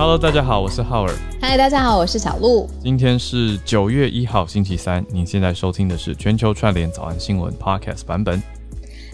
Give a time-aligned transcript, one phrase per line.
[0.00, 1.14] Hello，大家好，我是浩尔。
[1.42, 2.66] 嗨，大家好，我是小鹿。
[2.82, 5.04] 今天是九月一号，星期三。
[5.10, 8.42] 您现在收听的是全球串联早安新闻 Podcast 版本。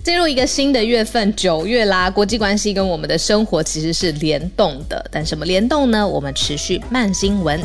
[0.05, 5.05] 进入一个新的月份，九月啦，国际关系跟我们的生活其实是联动的。
[5.11, 6.07] 但什么联动呢？
[6.07, 7.61] 我们持续慢新闻。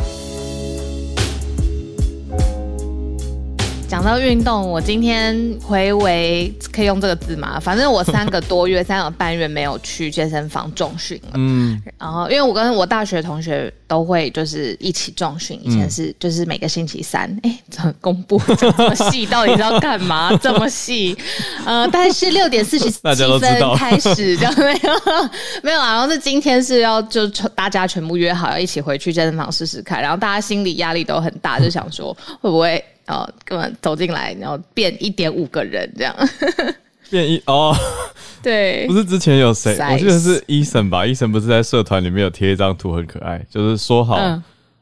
[4.01, 7.59] 讲到运动，我今天回为可以用这个字吗？
[7.59, 11.33] 反正我三个多月、三个半月没有去健身房重训了。
[11.35, 19.23] 嗯，然后因为我跟我大学同学都会就是一起重训，以前是就是每个星期三，哎，怎么公布这么细？
[19.29, 20.35] 到底是要干嘛？
[20.37, 21.15] 这么细？
[21.63, 25.29] 呃，但是六点四十七 分开始，这样没有
[25.61, 25.93] 没有啊？
[25.93, 32.83] 然后是今天是要就大家全部约好要一起回去健身房试试看，然后大家心理压力都很大，就想说会不会？
[33.07, 36.15] 哦，根本走进来，然后变一点五个人这样，
[37.09, 37.75] 变一哦，
[38.41, 39.77] 对，不是之前有谁？
[39.91, 41.05] 我记得是伊森吧？
[41.05, 44.17] 伊森不是在社团里面有贴一张图，很可爱，就是说好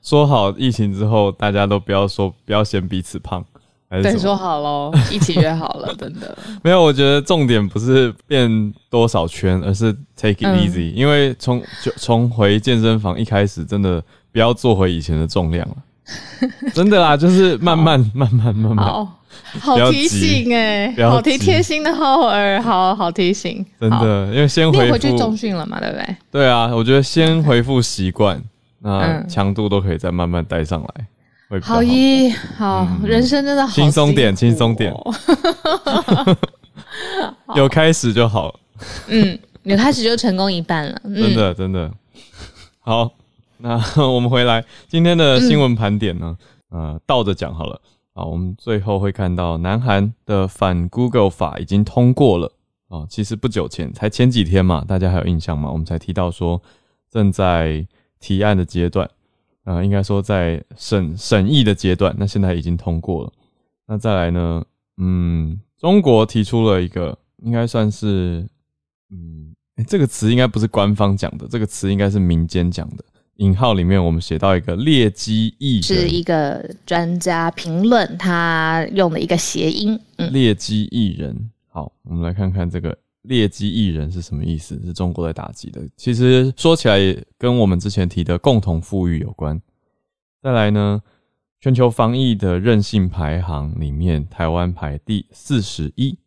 [0.01, 3.43] 说好疫情之后大家都不要说不要嫌彼此胖，
[3.89, 6.81] 还是说好喽， 一起约好了，真的没有。
[6.81, 15.75] 我觉得重点不是变多少圈，而是 take it easy，因为从就从回健身房一开始，真的不要做回以前的重量了。
[16.73, 19.17] 真的啦，就是慢慢慢慢慢慢，好
[19.59, 23.65] 好提醒哎，好提贴心的浩儿，好好提醒。
[23.79, 26.15] 真的，因为先回回去中训了嘛，对不对？
[26.31, 28.41] 对啊，我觉得先恢复习惯，
[28.79, 31.59] 那强度都可以再慢慢带上来。
[31.61, 34.93] 好一好，人生真的好轻松点，轻松点，
[37.55, 38.53] 有开始就好。
[39.07, 41.01] 嗯，有开始就成功一半了。
[41.03, 41.91] 真的，真的
[42.79, 43.11] 好。
[43.61, 46.37] 那我们回来今天的新闻盘点呢？
[46.69, 47.81] 呃，倒着讲好了
[48.13, 48.23] 啊。
[48.23, 52.53] 我们最后会看到，南韩的反 Google 法已经通过了
[52.87, 53.05] 啊。
[53.09, 55.69] 其实不久前，才前几天嘛，大家还有印象吗？
[55.69, 56.61] 我们才提到说
[57.11, 57.85] 正在
[58.21, 59.09] 提案的阶段
[59.65, 62.15] 啊，应该说在审审议的阶段。
[62.17, 63.33] 那现在已经通过了。
[63.87, 64.63] 那再来呢？
[64.95, 68.47] 嗯，中国提出了一个，应该算是
[69.11, 69.53] 嗯，
[69.85, 73.03] 这个词应该不是官方讲的，这个词应该是民间讲的。
[73.39, 79.99] 引号里面，我们写到一个劣迹艺人，是一个专家评论他用的一个谐音。
[80.17, 84.77] 嗯劣迹艺人，好，我们来看看这个劣迹艺人是什么意思？
[84.83, 85.81] 是中国在打击的。
[85.95, 89.59] 其实说起来，也跟我们之前提的共同富裕有关。
[90.43, 91.01] 再来呢，
[91.61, 96.17] 全球防疫的韧性排行里面，台湾排第四十一。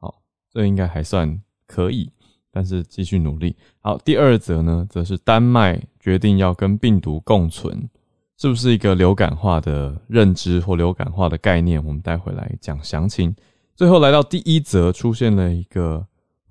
[0.00, 2.10] 好，这应该还算可以。
[2.58, 3.54] 但是继续努力。
[3.78, 7.88] 好，第二则呢，则是丹麦决定要跟病毒共存，
[8.36, 11.80] 是不是一个流感化的认知或流感化的概念？
[11.86, 13.32] 我们待会来讲详情。
[13.76, 16.04] 最后来到第一则，出现了一个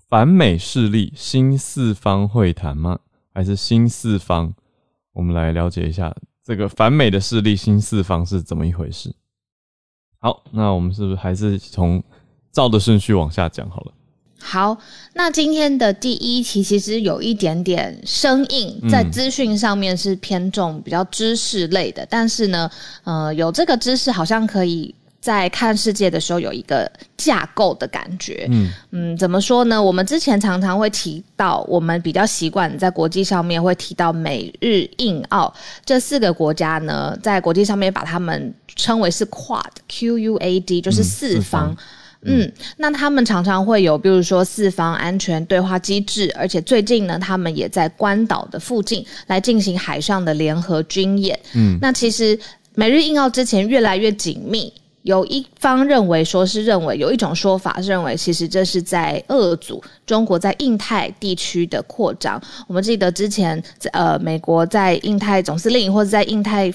[0.07, 2.97] 反美势力新四方会谈吗？
[3.33, 4.53] 还是新四方？
[5.11, 9.13] 我们来了解一下这个反美的势力新四方是怎么一回事。
[10.19, 12.01] 好，那我们是不是还是从
[12.53, 13.91] 照的顺序往下讲好了？
[14.39, 14.77] 好，
[15.13, 22.69] 那今天的第一题其实有一点点生硬，在资讯上面是偏重比较知识类的，但是呢，
[23.03, 28.47] 呃，有这个知识好像可以在看世界的时候有一个架构的感觉。
[28.49, 29.81] 嗯嗯，怎么说呢？
[29.81, 41.71] 我们之前常常会提到，我们比较习惯在国际上面会提到美日印澳这四个国家呢，在国际上面把他们称为是 Quad，Q U A D，就是四方。
[41.71, 41.77] 嗯，
[42.77, 51.39] 那他们常常会有，比如说四方安全对话机制，而且最近呢，他们也在关岛的附近来进行海上的联合军演。
[51.53, 52.37] 嗯，那其实
[52.75, 54.73] 美日印澳之前越来越紧密，
[55.03, 62.41] 有一方认为说是认为有一种说法是认为，其实这是在遏阻中国在印太地区的扩张。
[62.67, 63.61] 我们记得之前
[63.93, 66.73] 呃，美国在印太总司令或者在印太。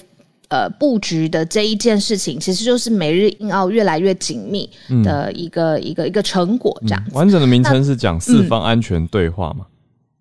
[0.53, 4.69] 呃，布局的这一件事情，其实就是美日印澳越来越紧密
[5.03, 7.03] 的一个一个一个成果，这样。
[7.11, 9.65] 完整的名称是讲四方安全对话嘛？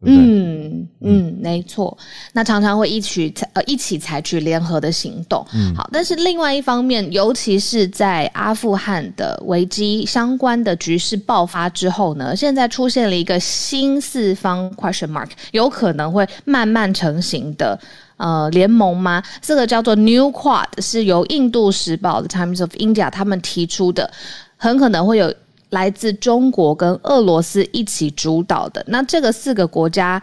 [0.05, 1.97] 嗯嗯，没错。
[2.33, 5.47] 那常常会一起呃一起采取联合的行动。
[5.55, 5.89] 嗯，好。
[5.93, 17.79] 但是另外一方面，尤其是在阿富汗的危机相关的局势爆发之后呢，现在出现了一个新四方 question mark，有可能会慢慢成型的。
[18.23, 19.21] 呃，联盟吗？
[19.41, 24.09] 这个叫做 New Quad，是由印度时报的 Times of India 他们提出的，
[24.57, 25.35] 很可能会有
[25.71, 28.85] 来自中国跟俄罗斯一起主导的。
[28.87, 30.23] 那这个四个国家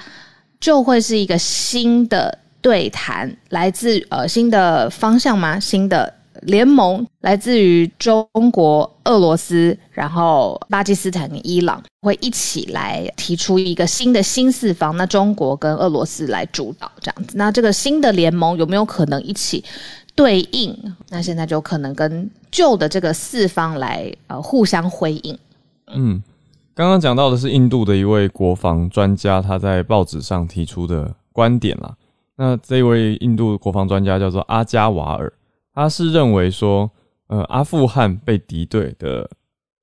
[0.62, 5.60] 就会是一个新的对谈，来自呃新的方向吗？
[5.60, 6.14] 新的
[6.44, 14.96] 联盟，来自于中国、俄罗斯，然后巴基斯坦跟伊朗会一起来提出一个新的新四方。
[14.98, 17.38] 那中国跟俄罗斯来主导这样子。
[17.38, 19.64] 那这个新的联盟有没有可能一起
[20.16, 20.76] 对应？
[21.10, 25.38] 那现在就可能跟旧的这个四方来呃互相辉映。
[25.88, 26.22] 嗯，
[26.74, 31.96] 刚刚讲到的是印度的一位国防专家，他在报纸上提出的观点啦。
[32.36, 35.34] 那这位印度国防专家叫做阿加瓦尔，
[35.80, 36.92] 他是认为说，
[37.28, 39.30] 呃，阿富汗被敌对的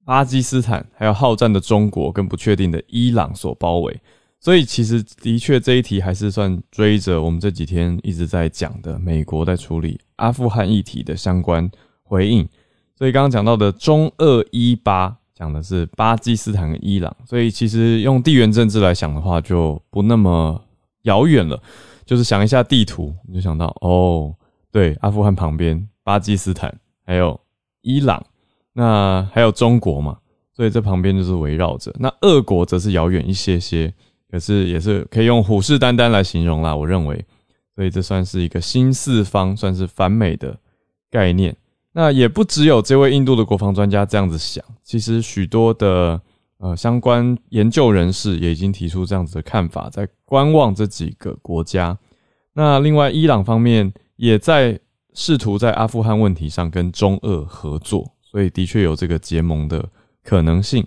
[0.04, 3.98] 巴基斯坦，还有好战的中国跟不确定的伊朗所包围，
[4.38, 11.66] 所以其实的确这一题还是算追着我们这几天一直在讲的美国在处理阿富汗议题的相关
[12.02, 12.46] 回应。
[12.94, 20.62] 所以刚刚讲到的中二一八讲的是巴基斯坦跟伊朗，所以其实用地缘政治来想的话，就不那么
[21.04, 21.58] 遥远了。
[22.04, 24.32] 就是想一下地图，你就想到哦，
[24.76, 27.40] 对，阿富汗旁边巴基斯坦，还有
[27.80, 28.22] 伊朗，
[28.74, 30.18] 那还有中国嘛，
[30.52, 31.90] 所以这旁边就是围绕着。
[31.98, 33.90] 那俄国则是遥远一些些，
[34.30, 36.76] 可是也是可以用虎视眈眈来形容啦。
[36.76, 37.24] 我认为，
[37.74, 40.54] 所以这算是一个新四方，算是反美的
[41.10, 41.56] 概念。
[41.92, 46.20] 那也不只有这位印度的国防专家这样子想，其实许多的。
[46.58, 51.98] 呃，相关研究人士也已经提出这样子的看法，在观望这几个国家。
[52.54, 54.78] 那另外，伊朗方面也在
[55.14, 59.88] 试图在阿富汗问题上跟中俄合作，所以的确有这个结盟的
[60.24, 60.86] 可能性。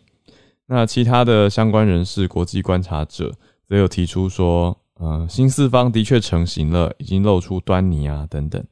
[0.68, 3.34] 那其他的相关人士、国际观察者
[3.68, 8.64] 则有提出说，呃，新四方的确成型了，已经露出端倪啊，等等。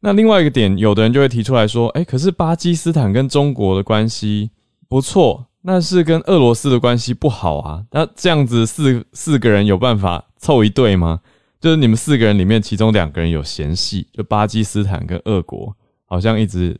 [0.00, 4.50] 那另外一个点，有的人就会提出来说，哎，可是巴基斯坦跟中国的关系
[4.88, 5.46] 不错。
[5.66, 7.82] 那是跟俄罗斯的关系不好啊？
[7.90, 11.20] 那这样子四四个人有办法凑一对吗？
[11.64, 15.74] 就是你们四个人里面，其中两个人有嫌隙，就巴基斯坦跟俄国
[16.04, 16.78] 好像一直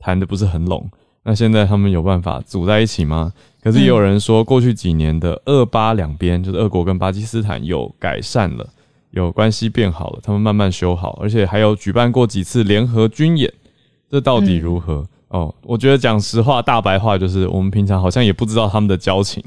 [0.00, 0.90] 谈的不是很拢。
[1.22, 3.32] 那现在他们有办法组在一起吗？
[3.62, 8.68] 可是也有人说，过去几年的俄巴两边，就是俄国跟巴基斯坦有改善了，
[9.12, 13.52] 有关系变好了，他们慢慢修好，而且还有举办过几次联合军演，
[14.10, 15.08] 这到底如何？
[15.28, 19.42] 哦，我觉得讲实话，大白话就是我们平常好像也不知道他们的交情。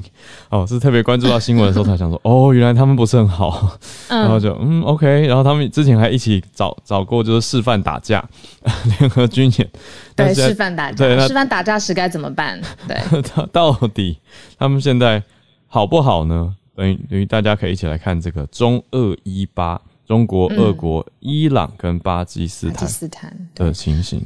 [0.50, 3.78] 哦，是特别关注到新闻的时候才想说， 哦，原来他们不是很好。
[4.08, 5.26] 然后就嗯，OK。
[5.26, 8.22] 然后他们之前还一起找找过，就是示范打架，
[8.98, 9.70] 联合军演。
[10.14, 10.96] 对，示范打架。
[10.98, 12.60] 对，示范打架时该怎么办？
[12.86, 14.18] 对， 到底
[14.58, 15.22] 他们现在
[15.66, 16.54] 好不好呢？
[16.76, 22.70] 等于等于大家可以一起来看这个中俄一八，中国、俄国、伊朗跟巴基斯
[23.08, 24.22] 坦的情形。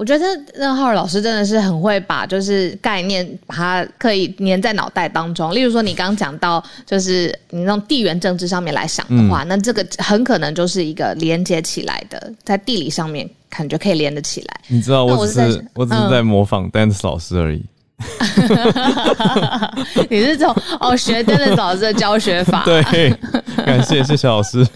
[0.00, 0.24] 我觉得
[0.54, 5.54] 任浩老师真的是很会把就是概念把它可以粘在脑袋当中。
[5.54, 14.60] 例如说，你刚刚讲到就是你用地缘政治上面来想的话，那这个很可能就是一个连接起来的，在地理上面感觉可以连得起来。
[14.68, 17.62] 你知道，我只是我只是在模仿 dance 老师而已。
[20.08, 20.50] 你是从
[20.80, 22.64] 哦学 dance 老师的教学法？
[22.66, 22.82] 对，
[23.66, 24.66] 感谢谢谢老师。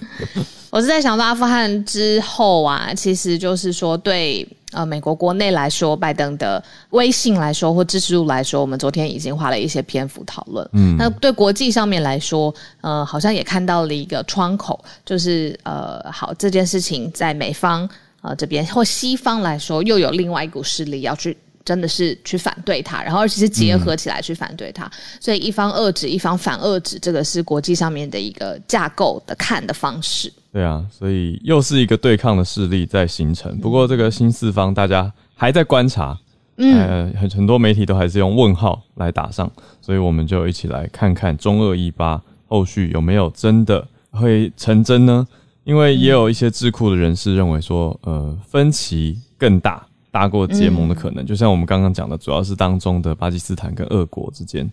[0.74, 4.44] 我是在想到阿富汗之后啊，其实就是说对。
[4.72, 6.60] 呃，美国国内来说，拜登的
[6.90, 10.68] 威信来说，或支持度来说，我们昨天已经花了一些篇幅讨论。
[10.72, 17.88] 嗯，那对国际上面来说，呃，好像也看到了一个窗口，就是呃，好这件事情在美方
[18.20, 24.90] 呃这边或西方来说，又有另外一股势力要去，真的是去反对他，然后而且是结合起来去反对他，
[25.20, 30.32] 所以一方遏制，一方反遏制，这个是国际上面的一个架构的看的方式。
[30.52, 33.58] 对啊，所以又是一个对抗的势力在形成。
[33.58, 36.16] 不过这个新四方大家还在观察，
[36.58, 45.26] 嗯，很很多媒体都还是用问号来打上，所以我们就一起来看看中二一八后续有没有真的会成真呢？
[45.64, 51.26] 因为也有一些智库的人士认为说，呃，分歧更大，大过结盟的可能。
[51.26, 54.70] 就像我们刚刚讲的，主要是当中的巴基斯坦跟俄国之间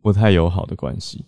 [0.00, 1.24] 不太友好的关系。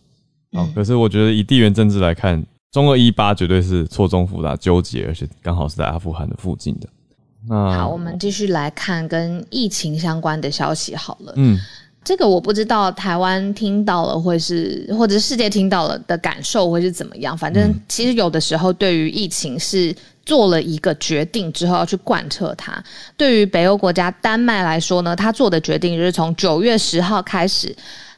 [0.52, 2.40] 好，可是我觉得以地缘政治来看。
[2.72, 6.86] 中俄一八绝对是错综复杂、纠结，而且刚好是在阿富汗的附近的。
[7.48, 10.94] 那好，我们继续来看跟疫情相关的消息。
[10.94, 11.58] 好了，嗯，
[12.06, 17.36] 这个我不知道台湾听到了，会是或者世界听到了的感受会是怎么样。
[17.36, 19.92] 反正其实有的时候对于疫情是
[20.24, 22.80] 做了一个决定之后要去贯彻它。
[23.16, 27.74] 对于北欧国家丹麦来说呢，他做的决定就是从九月十号开始。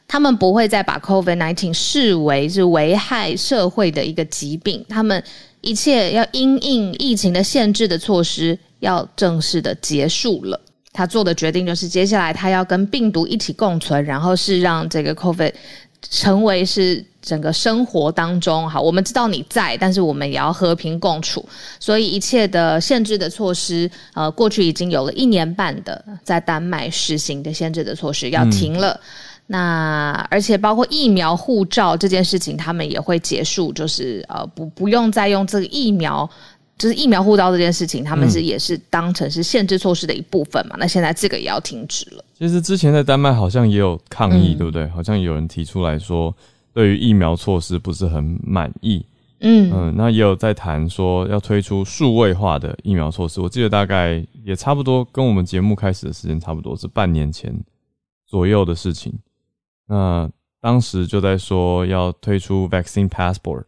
[0.07, 5.23] 他们不会再把 COVID-19 视为是危害社会的一个疾病，他们
[5.61, 10.59] 一切要因应疫情的限制的措施要正式的结束了。
[10.91, 15.53] 他做的决定就是，接下来他要跟病毒一起共存，然后是让这个 COVID
[16.01, 21.47] 成为是整个生活当中，好，我们知道你在，但是我们也要和平共处，
[21.79, 28.99] 所以一切的限制的措施，呃，过去已经有了一年半的在丹麦实行的限制的措施要停了。
[29.51, 36.29] 那而且包括疫苗护照这件事情，他们也会结束，就是呃不不用再用这个疫苗，
[36.79, 40.75] 就是疫苗护照这件事情，他们是也是当成是限制措施的一部分嘛。
[40.79, 42.25] 那现在这个也要停止了。
[42.35, 44.87] 其实之前在丹麦好像也有抗议，对不对？
[44.87, 46.33] 好像有人提出来说，
[46.73, 49.05] 对于疫苗措施不是很满意。
[49.41, 53.39] 嗯嗯，那也有在谈说要推出数位化的疫苗措施。
[53.39, 57.53] 我记得大概也差不多跟我们节目开始的时间差不多，是半年前
[58.25, 59.13] 左右的事情。
[59.87, 60.29] 那
[60.61, 63.63] 当时就在说要推出 vaccine passport，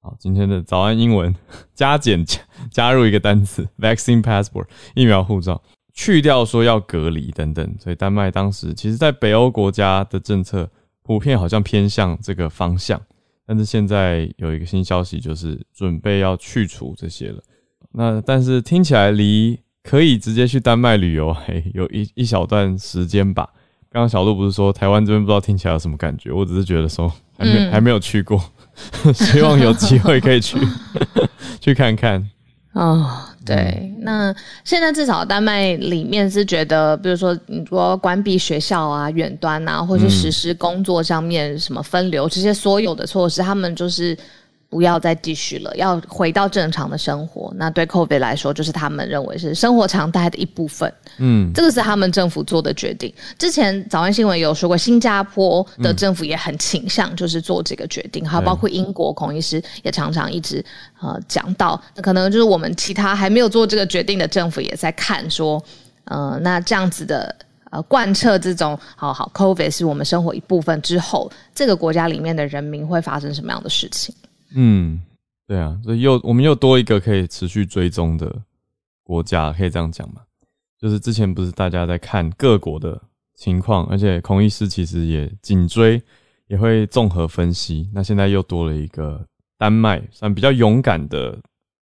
[0.00, 1.34] 好，今天的早安英文
[1.74, 2.40] 加减加
[2.70, 5.60] 加入一个单词 vaccine passport 疫苗护照，
[5.92, 10.70] 去掉说要隔离等等，所以丹麦当时其实在北欧国家的政策
[11.02, 13.00] 普遍好像偏向这个方向，
[13.44, 17.42] 但是现在有一个新消息就是准备要去除这些了。
[17.90, 23.48] 那但是听起来离可以直接去丹麦旅游还有一一小段时间吧。
[23.90, 26.30] 刚刚小鹿不是说台湾这边不知道听起来有什么感觉？
[26.30, 28.38] 我只是觉得说还没还没有去过，
[29.14, 30.58] 希望有机会可以去
[31.60, 32.24] 去看看。
[32.72, 33.06] 哦，
[33.44, 44.16] 对，那现在至少丹麦里面是觉得，比如说你说关闭学校啊、远端啊，或者实施工作上面什么分流这些所有的措施，他们就是。
[44.70, 47.50] 不要再继续了，要回到正常的生活。
[47.56, 50.92] 那对 COVID 来说，就是他们认为是生活常态的一部分。
[51.16, 53.12] 嗯，这个是他们政府做的决定。
[53.38, 58.28] 之前早安新闻有说过，新加坡的政府也很倾向就是做这个决定。
[58.28, 60.62] 还有包括英国孔医师也常常一直
[61.00, 65.62] 呃讲到，那可能就是我们其他还没有做这个决定的政府也在看说，
[66.04, 67.34] 呃，那这样子的
[67.70, 74.14] 呃贯彻这种好好 COVID 是我们生活一部分之后，这个国家里面的人民会发生什么样的事情？
[74.54, 75.02] 嗯，
[75.46, 78.42] 对啊，所以又我们又多一个可以持续追踪的
[79.02, 80.22] 国家，可以这样讲嘛？
[80.78, 83.00] 就是之前不是大家在看各国的
[83.34, 86.00] 情况，而且孔医师其实也紧追，
[86.46, 87.90] 也会综合分析。
[87.92, 89.26] 那现在又多了一个
[89.56, 91.38] 丹麦，算比较勇敢的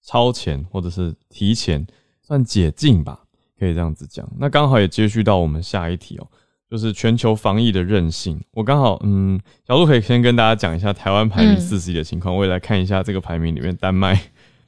[0.02, 1.87] 超前或者是提前
[2.21, 3.25] 算解禁吧，
[3.59, 4.31] 可以这样子讲。
[4.38, 6.28] 那刚好也接续到我们下一题哦。
[6.72, 9.38] 就是全球防疫的韧性，我刚好嗯，
[9.68, 14.18] 小鹿可以先跟大家讲一下台湾排名四十一的情况，我也来看一下这个排名里面丹麦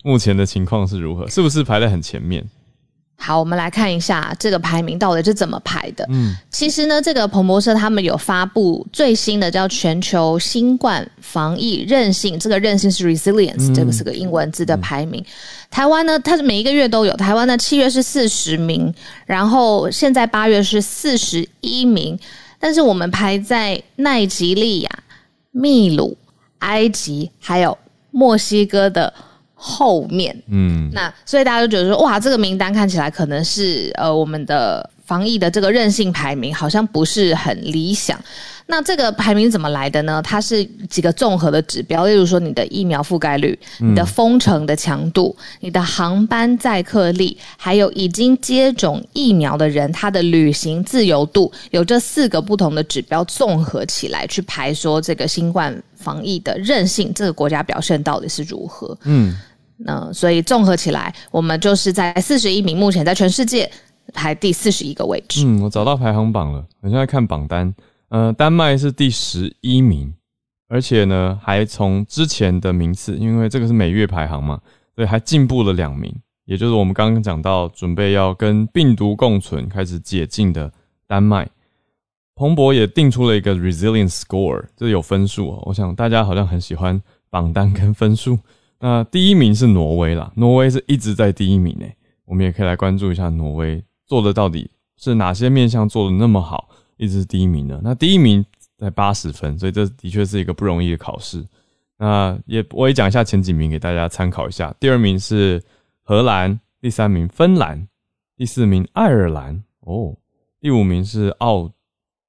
[0.03, 2.47] 目前的情况是如何，是不是排在很前面？
[3.17, 6.07] 好，我们来看一下这个排名到底是怎么排的。
[6.11, 15.25] 嗯，其实呢，这个彭博社他们有发布最新的叫全球新冠防疫韧性，这个韧性是 resilience，这个是个英文字的排名。
[15.71, 17.17] 台湾呢，它是每一个月都有。
[17.17, 18.93] 台湾呢，七月是四十名，
[19.25, 22.19] 然后现在八月是四十一名，
[22.59, 24.91] 但是我们排在奈及利亚、
[25.51, 26.15] 秘鲁、
[26.59, 27.79] 埃及还有
[28.11, 29.15] 墨西哥的。
[29.67, 38.21] 后面，嗯，那所以大家都觉得说，哇，这个名单看起来可能是呃，我们的防疫的这个韧性排名好像不是很理想。
[38.67, 40.23] 那这个排名怎么来的呢？
[40.23, 58.97] 它是几个综合的指标，例如说你的疫苗覆盖率、你的封城的强度、你的航班载客力，还有已经接种疫苗的人他的旅行自由度，有这四个不同的指标综合起来去排说这个新冠防疫的韧性，这个国家表现到底是如何？
[59.05, 59.37] 嗯。
[59.77, 63.71] 那所以综合起来，我们就是在四十一名，目前在全世界
[64.13, 65.45] 排第四十一个位置。
[65.45, 67.75] 嗯，我找到排行榜了，我现在看榜单，
[68.09, 70.15] 呃，丹麦是第十一名，
[70.69, 74.61] 而且呢，还从之前的名次，因为这个是每月排行嘛，
[74.95, 76.15] 所以还进步了两名，
[76.45, 80.73] 也就是我们刚刚讲到准备要跟病毒共存、开始解禁的
[81.07, 81.49] 丹麦。
[82.37, 85.63] 彭博也定出了一个 resilience score，这有分数哦。
[85.67, 87.01] 我想大家好像很喜欢
[87.31, 88.39] 榜单跟分数。
[88.87, 97.81] 那第一名是挪威啦，挪威是一直在第一名诶，我们也可以来关注一下挪威做的到底是哪些面向做的那么好，一直是第一名的。
[97.83, 98.45] 那第一名
[98.77, 101.43] 在八十分，所以这的确是一个不容易的考试。
[101.97, 105.63] 那也我也讲一下前几名给大家参考一下，第二名是
[106.03, 107.89] 荷兰，第三名芬兰，
[108.37, 110.15] 第四名爱尔兰哦，
[110.61, 111.73] 第五名是奥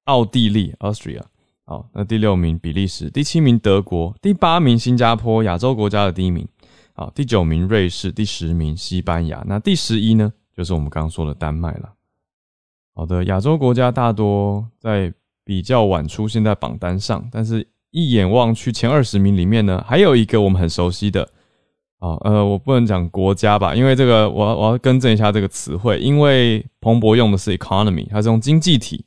[0.05, 1.23] 奥地利 Austria。
[1.67, 6.47] 好，那第六名比利时，第七名德国，第八名新加坡，亚洲国家的第一名。
[6.93, 9.43] 好，第九名瑞士，第十名西班牙。
[9.47, 11.91] 那第十一呢，就是我们刚刚说的丹麦了。
[12.93, 15.11] 好的，亚洲国家大多在
[15.43, 21.27] 比较晚出现在榜单上，但是一眼望去前二十名里面呢，还有一个我们很熟悉的。
[21.97, 29.03] 啊，呃，我不能讲国家吧，因为这个我要我要更正一下这个词汇，因为彭博用的是 economy，它是用经济体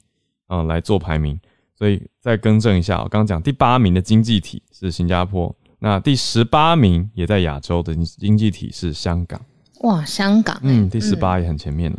[0.49, 1.38] 啊来做排名。
[1.78, 9.40] 所以再更正一下，我刚刚讲第八名的经济体是新加坡，那第十八名也在亚洲的经济体是香港。
[9.82, 11.99] 哇，香港，嗯，第十八也很前面了。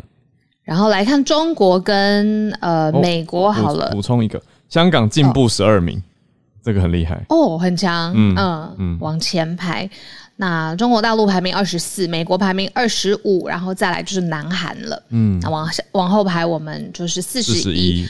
[0.64, 6.04] 然后来看中国跟呃美国好了，补充一个，香港进步十二名，
[6.62, 9.90] 这个很厉害哦，很强，嗯嗯，往前排。
[10.36, 18.06] 那中国大陆排名二十四，美国排名二十五，然后再来就是南韩了，嗯，那往往后排我们就是四十一。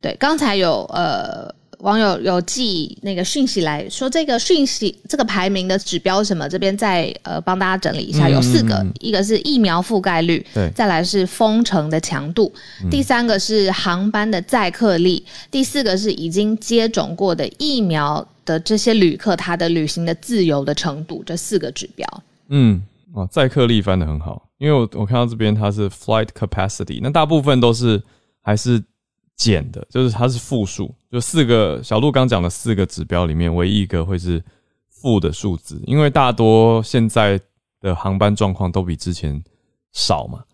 [0.00, 1.54] 对，刚才有呃。
[1.80, 6.46] 网友有寄那个讯息来说，这个讯息这个排名的指标什么？
[6.46, 12.52] 这边再呃帮大家整理一下，有四个，一个是疫苗覆盖率，对，再来是封城的强度，
[12.90, 22.06] 第三个是航班的载客率，第四个是已经接种过的疫苗的这些旅客他的旅行的自由的程度，这四个指标。
[22.50, 22.82] 嗯，
[23.14, 28.02] 哦，载客力翻的很好，因为我我看到这边它是 flight capacity，那大部分都是
[28.42, 28.84] 还是。
[29.40, 34.44] 减的，就是它是负数，就四个小鹿刚讲的四个指标里面，唯一一个会是
[34.90, 37.40] 负的数字，因为大多现在
[37.80, 39.42] 的航班状况都比之前
[39.92, 40.44] 少嘛，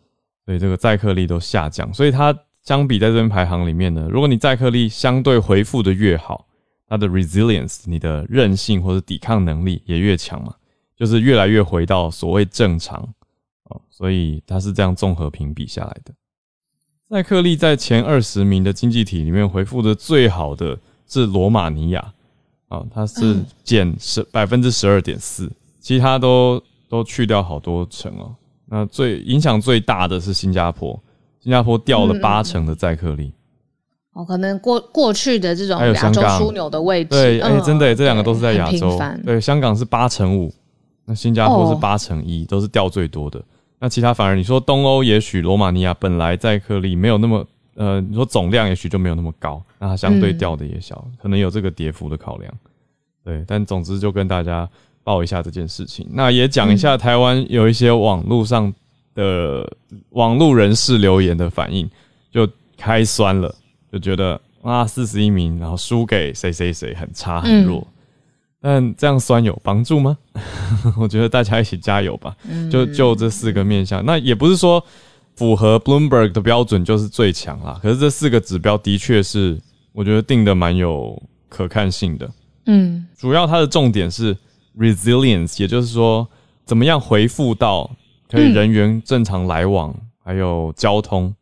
[0.45, 6.47] 所以这个载客力都下降，所以它相比在这边排行里面呢，如果你载客力相对回复的越好，
[6.87, 10.55] 它的 resilience，你的韧性或者抵抗能力也越强嘛，
[10.97, 13.03] 就是越来越回到所谓正常。
[13.65, 16.15] 哦，所以它是这样综合评比下来的。
[17.09, 22.13] 载克利在前二十名的经济体里面回复的最好的是罗马尼亚
[22.69, 28.35] 啊，它是减十百分之十二点四，其他都都去掉好多成哦。
[28.65, 31.01] 那最影响最大的是新加坡，
[31.41, 33.33] 新加坡掉了八成的载克利。
[34.15, 38.99] 哦，可能过过去的这种亚洲枢纽的位置，对，哎，真的，这两个都是在亚洲。
[39.25, 40.53] 对，香港是八成五，
[41.05, 43.41] 那新加坡是八成一，都是掉最多的。
[43.87, 52.53] 那其他反而你说东欧也许罗马尼亚本来载客力没有那么呃，你说总量也许就没有那么高，那它相对掉的也小，可能有这个跌幅的考量。
[53.25, 54.69] 对，但总之就跟大家
[55.05, 56.05] 报一下这件事情。
[56.11, 58.75] 那也讲一下台湾有一些网络上
[59.15, 59.73] 的
[60.11, 61.89] 网络人士留言的反应，
[62.33, 63.55] 就开酸了，
[63.93, 67.87] 就觉得啊四十一名，然后输给谁谁谁很差很弱。
[68.61, 70.17] 但这样酸有帮助吗？
[70.99, 72.35] 我觉得大家一起加油吧。
[72.71, 74.83] 就就这四个面向，那也不是说
[75.37, 77.79] 符合 Bloomberg 的标准就是最强啦。
[77.83, 79.61] 可是这四个指标的确是
[79.93, 82.29] 我觉得定的蛮有可看性的。
[82.65, 84.37] 嗯，主要它的重点是
[84.77, 86.27] resilience，也就是说
[86.65, 87.89] 怎么样回复到
[88.29, 91.33] 可以人员正常来往，还有交通。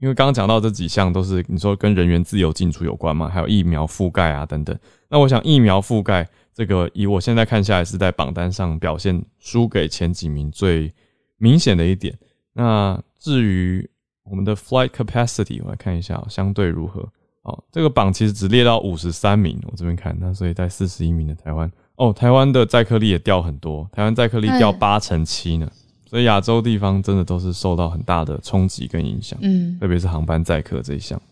[0.00, 4.78] 因为刚刚讲到这几项都是你说跟人员自由进出有关嘛，还有疫苗覆盖啊等等。
[5.08, 6.28] 那我想疫苗覆盖。
[6.58, 10.92] 这个以我现在看下来是在榜单上表现输给前几名最
[11.36, 12.12] 明显的一点。
[12.52, 13.88] 那至于
[14.24, 17.08] 我们的 flight capacity，我来看一下相对如何。
[17.42, 25.70] 哦，这个榜其实只列到五十三名，我这边看，那所以在四十一名的台湾，哦，台湾的载客率也掉很多，台湾载客率掉八成七呢。
[26.06, 31.22] 所以亚洲地方真的都是受到很大的冲击跟影响，嗯，特别是航班载客这一项。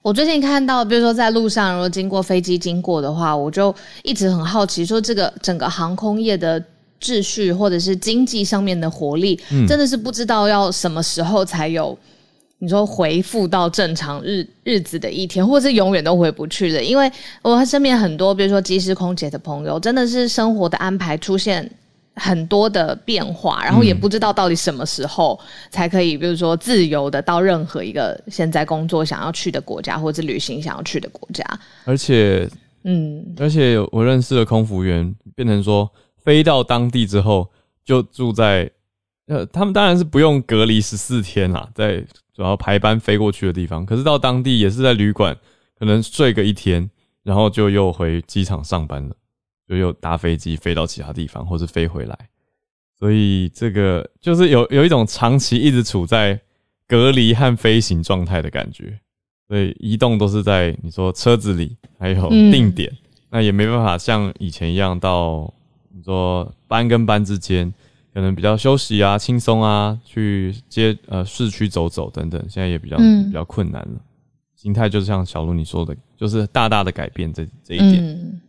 [0.00, 6.62] 我最近看到，比如说在路上，如果经过飞机经过的话，我就一直很好奇，说这个整个航空业的
[7.00, 11.98] 秩序或者是经济上面的活力，真的是不知道要什么时候才有
[12.60, 16.82] 你说回复到正常日日子的一天，或者是永远都回不去的。
[16.82, 17.10] 因为
[17.42, 21.70] 我身边很多，比如说机师、空姐的朋友，真的是生活的安排出现。
[22.18, 25.38] 很多的变化，然后也不知道到底什么时候
[25.70, 31.44] 才可以，比如说自由的到任何一个现在工作想要去的国家，或者旅行想要去的国家。
[31.84, 32.48] 而且，
[32.84, 35.90] 嗯，而且我认识的空服员变成说，
[36.22, 37.48] 飞到当地之后
[37.84, 38.70] 就住在，
[39.26, 42.04] 呃，他们当然是不用隔离十四天啦，在
[42.34, 45.36] 主要排班飞过去的地方，可是到当地也是在旅馆，
[45.78, 46.88] 可能睡个一天，
[47.22, 49.14] 然后就又回机场上班了。
[49.68, 52.18] 就又搭飞机飞到其他地方，或是飞回来，
[52.98, 56.40] 所以这个就是有有一种长期一直处在
[56.86, 58.98] 隔离和飞行状态的感觉。
[59.46, 62.92] 所以移动都是在你说车子里，还有定点，
[63.30, 65.52] 那也没办法像以前一样到
[65.90, 67.72] 你说班跟班之间，
[68.12, 74.00] 可能比较休息啊、轻松啊，去街呃市区走走等等，现在也比较比较困难了。
[74.54, 78.40] 心态就是像小鹿你说的，就是大大的改变这这一点。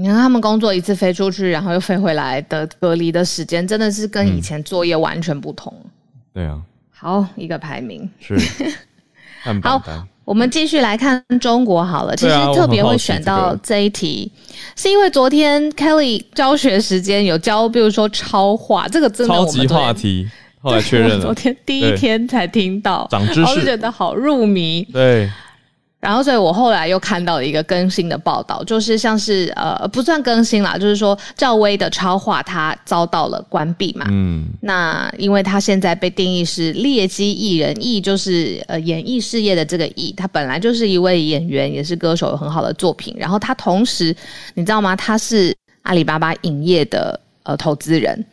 [0.00, 5.74] 你看他们工作一次飞出去，然后又飞回来的隔离的时间，真的是跟以前作业完全不同。
[6.32, 6.62] 对啊。
[6.88, 8.38] 好，一个排名是。
[9.60, 9.82] 好，
[10.24, 12.14] 我们继续来看中国好了。
[12.14, 14.30] 其实特别会选到这一题，
[14.76, 20.30] 是因为昨天 Kelly 教学时间有教，比如说超话，这个真的超级话题，
[20.60, 21.20] 后来确认了。
[21.22, 24.86] 昨天第一天才听到，长知识，觉得好入迷。
[24.92, 25.28] 对。
[26.00, 34.06] 然后，所以我后来又看到了一个更新的报道，就是像是呃不算更新啦，就是说赵薇的超话她遭到了关闭嘛。
[34.08, 43.12] 嗯，那因为他现在被定义是劣迹艺人，艺就是呃演艺事业的这个艺，他本来就是一位演员，也是歌手，有很好的作品。
[43.18, 44.14] 然后他同时，
[44.54, 44.94] 你知道吗？
[44.94, 48.24] 他是阿里巴巴影业的呃投资人。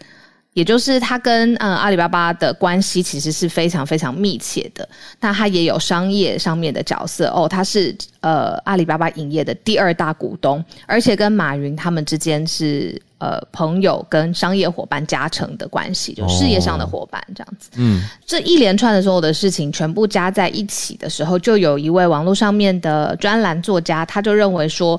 [0.56, 4.88] 也就是他跟呃阿里巴巴的关系其实是非常非常密切的，
[5.20, 17.72] 那他也有商业上面的角色哦，他是呃阿里巴巴影业的第二大股东，而且跟马云他们之间是呃朋友跟商业伙伴加成的关系，就事业上的伙伴这样子。
[17.76, 24.98] 嗯，这一连串的所有的事情全部加在一起的时候，就有一位网络上面的专栏作家，他就认为说。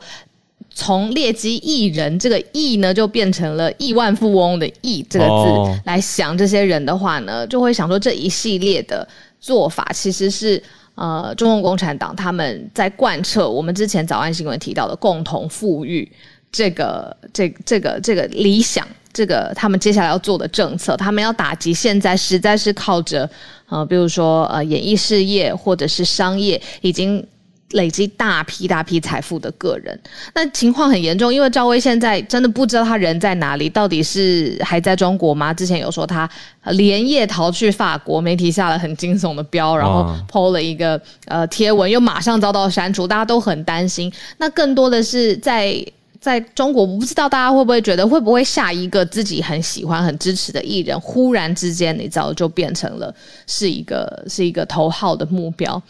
[0.79, 9.09] 从劣迹艺人这个亿呢，就变成了亿万富翁的亿这个字来想这些人的话呢，就会想说这一系列的
[9.41, 10.62] 做法其实是
[10.95, 16.07] 呃中共共产党他们在贯彻我们之前早安新闻提到的共同富裕
[16.53, 23.29] 这个这这个这个理想，这个他们接下来要做的政策，他们要打击现在实在是靠着
[23.71, 27.27] 呃比如说呃演艺事业或者是商业已经。
[27.70, 29.98] 累积大批大批财富的个人，
[30.35, 35.52] 那情况很严重，因为赵薇现在真的不知道他人在哪里，到底是还在中国吗？
[35.52, 36.31] 之前有说他
[36.66, 44.12] 连夜逃去法国，媒体下了很惊悚的标，然后 PO 了一个呃贴文，又马上遭到删除，大家都很担心。
[44.38, 45.85] 那更多的是在
[46.20, 53.12] 在中国，我不知道大家会不会觉得，会不会下一个自己很喜欢、很支持的艺人，忽然之间你知道就变成了
[53.48, 55.83] 是一个是一个头号的目标。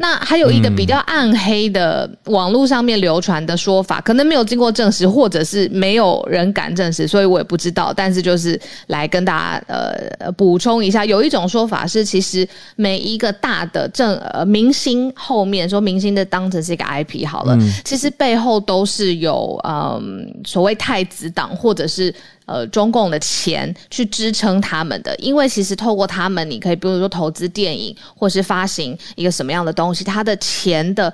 [0.00, 7.92] 那还有一个比较暗黑的网络上面流传的说法，可能没有经过证实，或者是没有人敢证实，所以我也不知道。
[7.92, 22.14] 但是就是来跟大家呃补充一下，有一种说法是，其实每一个大的正呃明星后面说明星的当成是一个 IP 好了，其实背后都是有嗯所谓太子党或者是。
[22.48, 31.12] 呃，中共的钱去支撑他们的，因为其实透过他们，你可以比如说投资电影，或是发行一个什么样的东西，他的钱的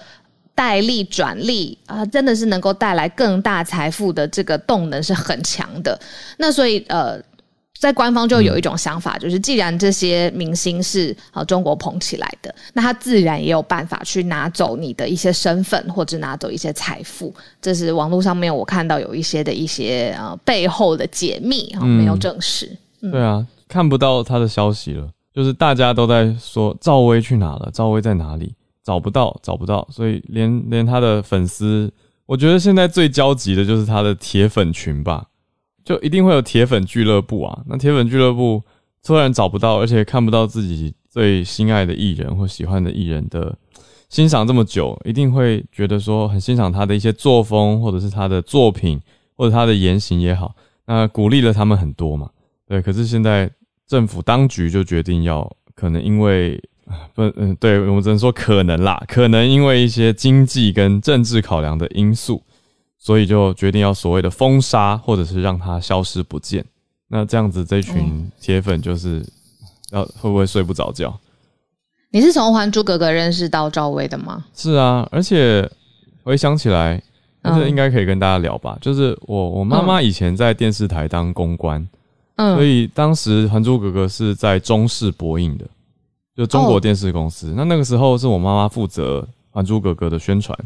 [0.55, 5.99] 代利转利啊，真的是能够带来更大财富的这个动能是很强的。
[6.39, 7.21] 那所以呃。
[7.85, 17.31] 在官方就有一种想法，就是既然这些明星是啊中国捧起来的，那他自然也有办法去拿走你的一些身份，或者拿走一些财富。
[17.61, 22.75] 这是网络上面我看到有一些的一些呃背后的解密啊，没有证实。
[23.03, 28.55] 对啊，看不到他的消息了，就是大家都在说赵薇去哪了，赵薇在哪里？
[28.83, 31.93] 找不到，找不到，所以连连他的粉丝，
[32.25, 35.27] 我觉得现在最焦急的就是他的铁粉群吧。
[35.85, 37.63] 就一定会有铁粉俱乐部啊！
[37.67, 38.63] 那铁粉俱乐部
[39.03, 43.55] 突然找不到，而且看不到自己最心爱的艺人或喜欢的艺人的
[44.09, 48.99] 欣赏这么久，一定会觉得说很欣赏他的一些作风，或者是他的作品，
[49.37, 50.55] 或者他的言行也好，
[50.87, 52.31] 那鼓励了他们很多嘛。
[52.67, 53.51] 对，可是现在
[53.87, 56.59] 政府当局就决定要，可能因为
[57.15, 62.43] 不，嗯，对我们只能说可能啦，可能因为一些经济跟政治考量的因素。
[63.05, 66.65] 所以就决定要所谓的封杀，或者是让它消失不见。
[67.09, 69.23] 那这样子，这群铁粉就是
[69.91, 71.15] 要会不会睡不着觉？
[72.09, 74.43] 你是从《还珠格格》认识到赵薇的吗？
[74.55, 75.71] 是啊，而且
[76.23, 77.03] 回想起来，
[77.43, 78.79] 这应该可以跟大家聊吧。
[78.81, 81.87] 就是我我妈妈以前在电视台当公关，
[82.37, 85.67] 嗯，所以当时《还珠格格》是在中视播映的，
[86.35, 87.53] 就中国电视公司。
[87.55, 89.21] 那那个时候是我妈妈负责
[89.53, 90.59] 《还珠格格》的宣传。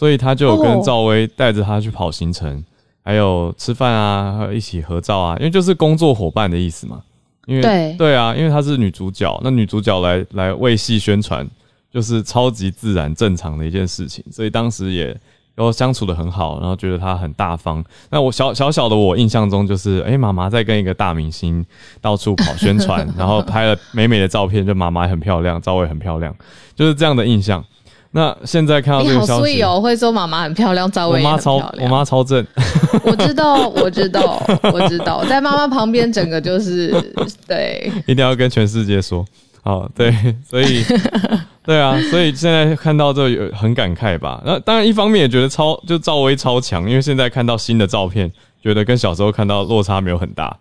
[0.00, 2.64] 所以他就跟赵薇带着他去跑行程，
[3.04, 7.02] 还有吃饭啊，还有一起合照啊，因为就是工作伙伴的意思嘛。
[7.44, 11.46] 因为对对啊，因为她是女主角，那女主角来来为戏宣传，
[11.92, 14.24] 就是超级自然正常的一件事情。
[14.32, 15.08] 所以当时也
[15.54, 17.84] 然后相处的很好，然后觉得她很大方。
[18.08, 21.62] 那我小小小的我印象中就是，哎，妈妈在跟一个大明星
[22.00, 26.34] 到处跑宣传， 然后拍了美美的照片，就妈妈很漂亮，赵薇很漂亮，
[26.74, 27.62] 就是这样的印象。
[28.12, 31.84] 那现在看到这个消息，哦，会说妈妈很漂亮，赵薇很漂亮。
[31.84, 32.44] 我妈超正，
[33.04, 34.42] 我知道，我知道，
[34.72, 36.90] 我知道，在妈妈旁边，整个就是
[37.46, 37.92] 对。
[38.06, 39.24] 一定要跟全世界说，
[39.62, 40.12] 好，对，
[40.44, 40.84] 所以，
[41.64, 44.42] 对啊，所以现在看到这有很感慨吧？
[44.44, 48.28] 那当然，一方面也觉得超就赵薇超强，因为现在看到新的照片，
[48.60, 50.58] 觉得跟小时候看到落差没有很大。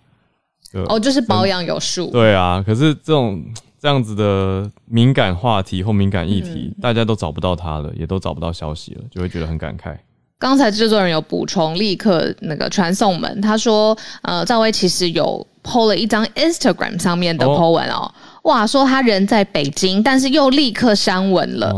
[0.88, 2.12] 哦，就是保养有术。
[2.12, 3.44] 对啊，可是这种。
[3.80, 9.96] 这样子的敏感话题或敏感议题，大家都找不到他了，也都找不到消息了，就会觉得很感慨。
[10.38, 18.10] 刚才制作人有补充，立刻那个传送门，他说，呃，赵薇其实有 PO 了一张 Instagram 上面的 PO 文哦，
[18.44, 21.74] 哇，说他人在北京，但是又立刻删文了。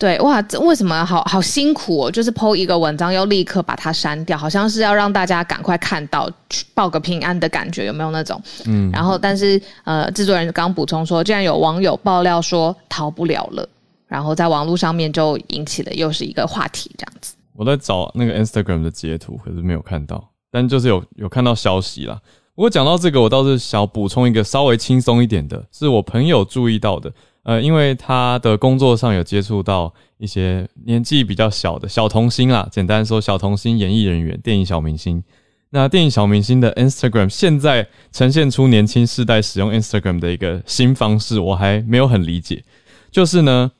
[0.00, 2.10] 对，哇，这为什么好好辛苦哦？
[2.10, 8.40] 就是 PO 一个文章，又立刻把它删掉，好像是要让大家赶快看到，去报个平安的感觉，有没有那种？
[8.64, 8.90] 嗯。
[8.90, 13.68] 然后，但是呃，制作人刚补充说，竟然有网友爆料说逃不了了，
[14.08, 17.34] 然后在网络上面就引起了又是一个话题，这样子。
[17.54, 22.18] 我在找那个 Instagram 的截图，可是没有看到，但就是有有看到消息啦。
[22.54, 27.12] 不过讲到这个，我倒是想补充一个稍微轻松一点的，是我朋友注意到的。
[27.42, 35.22] 呃，因为他的工作上有接触到一些年纪比较小的小童星啦，简单说，小童星演艺人员、电影小明星。
[35.70, 42.64] 那电影小明星的 Instagram 现在呈现出年轻世代使用 Instagram 的一个新方式，我还没有很理解。
[43.10, 43.70] 就是呢，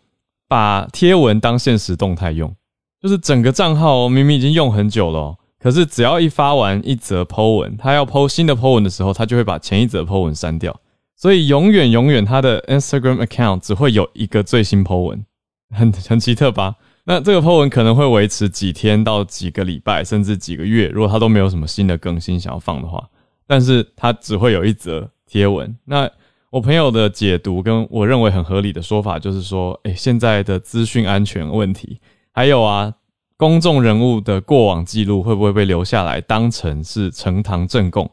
[0.49, 2.55] 把贴文当现实动态用，
[3.03, 10.75] 就是整个账号明明已经用很久了，可是只要一发完一则 po 文，他要 po 新的 po 文的时候，他就会把前一则 po 文删掉。
[11.21, 15.23] 所以永远永远，他的 Instagram account 只会有一个最新 po 文，
[15.69, 16.77] 很很奇特吧？
[17.05, 23.07] 那这个 po 文可能会维持几天到几个礼拜，甚至几个月，如果他都没有什么新的更新想要放的话，
[23.47, 25.77] 但是他只会有一则贴文。
[25.85, 26.11] 那
[26.49, 32.01] 我朋友的解读跟我认为很合理的说法就是说，诶，现在的资讯安全问题，
[32.33, 32.95] 还有啊，
[33.37, 38.11] 公众人物的过往记录会不会被留下来当成是呈堂证供？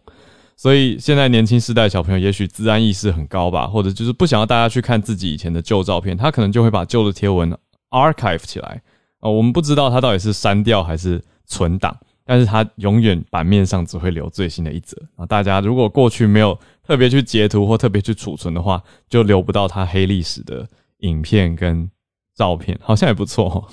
[0.58, 7.56] 所以现在年轻世代小朋友也许自安意识很高吧，或者就是不想要大家去看自己以前的旧照片，他可能就会把旧的贴文
[7.91, 8.82] archive 起来
[9.20, 15.28] 哦，我们不知道他到底是删掉还是存档，但是他永远版面上只会留最新的一则啊。
[15.28, 20.67] 大家如果过去没有特别去截图或特别去储存的话，就留不到他黑历史的
[21.02, 21.88] 影片跟
[22.36, 23.70] 照片，好像也不错。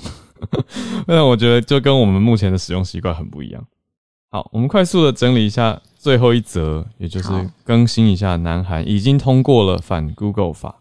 [1.08, 3.66] 那我觉得就跟我们目前的使用习惯很不一样。
[4.30, 5.80] 好，我们快速的整理一下。
[6.04, 7.30] 最后一则，也就是
[7.64, 10.74] 更新一下，南韩已经通过了反 Google 法。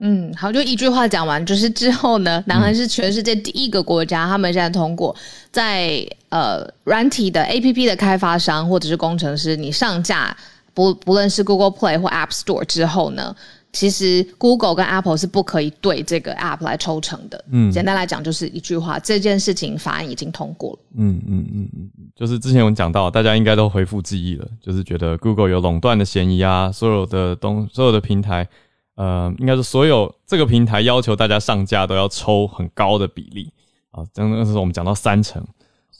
[0.00, 5.16] 嗯，好，就一句话讲完，就是之后呢，南韩是全世界第一个国家，他们现在通过，
[5.50, 10.36] 在呃软体的 APP 的开发商或者是工程师，你上架
[10.74, 13.34] 不不论是 Google Play 或 App Store 之后呢。
[13.72, 17.44] 其实 Google 跟 Apple 是不可以对这个 App 来抽成的。
[17.50, 20.78] 嗯，简单来讲就是一句话，这件事情法案已经通过了。
[20.96, 28.48] 嗯嗯嗯嗯，就是之前我们讲到，大家应该都恢复记忆了，就是觉得 Google 有垄断的嫌疑啊，所有的东所有的平台，
[28.96, 33.52] 呃，应该是所有这个平台要求大家上架都要抽很高的比例
[33.92, 35.46] 啊，真的是我们讲到三成，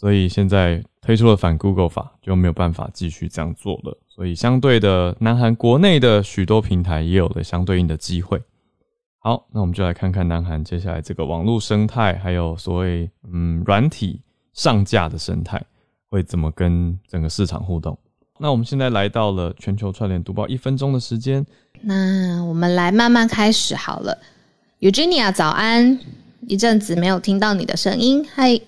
[0.00, 3.98] 所以现在推出了反 Google 法，就没有办法继续这样做了。
[4.08, 8.40] 所以，相对的，南韩国内的许多平台也有了相对应的机会。
[9.18, 14.22] 好，那我们就来看看南韩接下来这个网络生态，还有所谓嗯软体
[14.54, 15.62] 上架的生态，
[16.08, 17.98] 会怎么跟整个市场互动？
[18.38, 21.44] 那我们现在来到了全球串联读报一分钟的时间，
[21.82, 24.16] 那我们来慢慢开始好了。
[24.80, 25.98] Eugenia，早安！
[26.46, 28.58] 一阵子没有听到你的声音，嗨。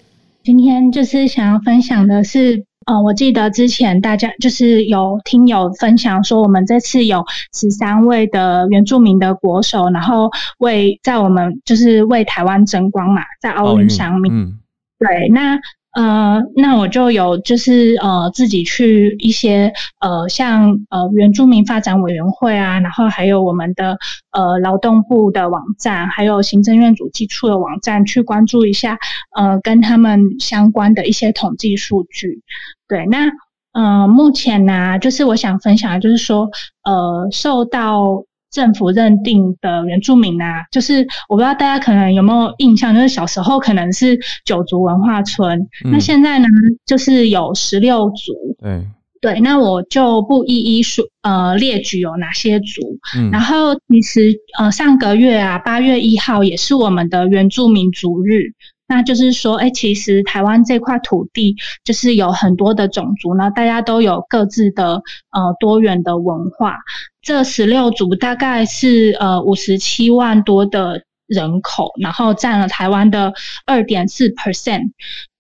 [0.44, 2.64] 今天就是想要分享的是。
[2.84, 7.24] 呃，我记得之前大家就是有听友分享说，我们这次有
[7.54, 10.28] 十三位的原住民的国手，然后
[10.58, 14.34] 为在我们就是为台湾争光嘛，在奥运上面。
[14.34, 14.58] 嗯，
[14.98, 15.60] 对，那。
[15.92, 23.98] 呃，那我就有就是呃自己去一些呃像呃原住民发展委员会啊，然后还有我们的
[24.30, 28.98] 呃劳动部的网站，还有行政院主计处的网站去关注一下
[29.36, 32.40] 呃跟他们相关的一些统计数据。
[32.88, 33.30] 对，那
[33.72, 36.48] 呃目前呢，就是我想分享的就是说
[36.84, 38.24] 呃受到。
[38.52, 46.46] 政府认定的原住民啊，就是我不知道大家可能有没有印象，就是小时候可能是九族文化村，那现在呢，
[46.86, 48.32] 就是有十六族。
[48.60, 48.86] 对
[49.20, 52.98] 对，那我就不一一说呃列举有哪些族。
[53.16, 58.52] 嗯，然后其实呃上个月啊八月一号也是我们的原住民族日。
[58.94, 64.96] 那就是说，哎，其实台湾这块土地就是有很多的种族呢，大家都有各自的
[65.30, 66.76] 呃多元的文化。
[67.22, 73.32] 这十六族大概是呃五十七万多的人口，然后占了台湾的
[73.64, 74.90] 二点四 percent。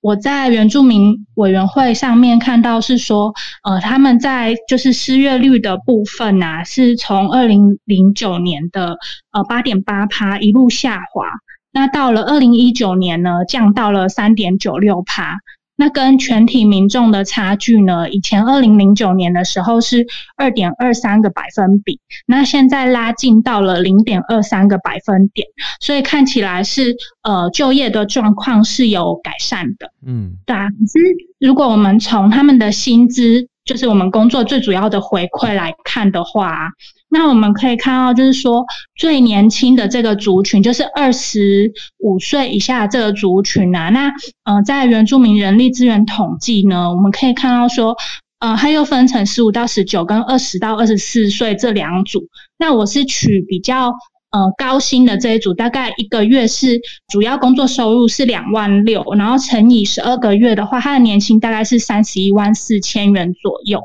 [0.00, 3.34] 我在原住民委员会上面看到是说，
[3.64, 8.96] 呃，他们在就是失业率的部分呐，是从二零零九年的
[9.30, 11.26] 呃八点八趴一路下滑。
[11.72, 15.38] 那到了二零一九年呢，降到了三点九六帕。
[15.74, 20.06] 那跟全体民众的差距呢，以前二零零九年的时候是
[20.36, 25.48] 二点二三个百分比，那现在拉近到了零点二三个百分点，
[25.80, 29.90] 所以看起来是呃就业的状况是有改善的。
[30.06, 30.68] 嗯，对啊。
[30.68, 31.00] 可是
[31.40, 36.68] 如果我们从他们的薪资就是我们工作最主要的回馈来看的话，
[37.12, 38.64] 那我们可以看到，就是说
[38.96, 43.90] 最年轻的这个族群，就是二十五岁以下这个族群啊。
[43.90, 44.10] 那
[44.44, 47.94] 呃，在原住民人力资源统计呢，我们可以看到说，
[48.40, 52.28] 呃，它又分成十五到十九跟二十到二十四岁这两组。
[52.58, 53.92] 那我是取比较。
[54.34, 56.80] 呃，高薪的这一组大概一个月是
[57.12, 63.82] 主要工作收入是两万六，然后乘以十二个月的话，他的年薪大概是三十一万四千元左右。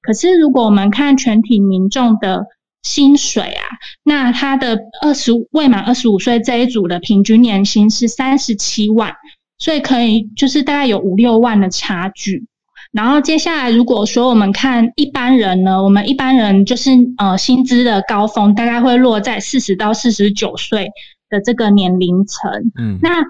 [0.00, 2.46] 可是如果我们看全体民众的
[2.82, 3.64] 薪水啊，
[4.02, 9.14] 那他的二十未满二十五岁这一组的平均年薪是三十七万，
[9.58, 12.46] 所以可以就是大概有五六万的差距。
[12.92, 20.90] 然后接下来，如果说我们看一般人呢，我们一般人就是呃薪资的高峰大概会落在四十到四十九岁
[21.28, 22.50] 的这个年龄层。
[22.76, 23.22] 嗯，那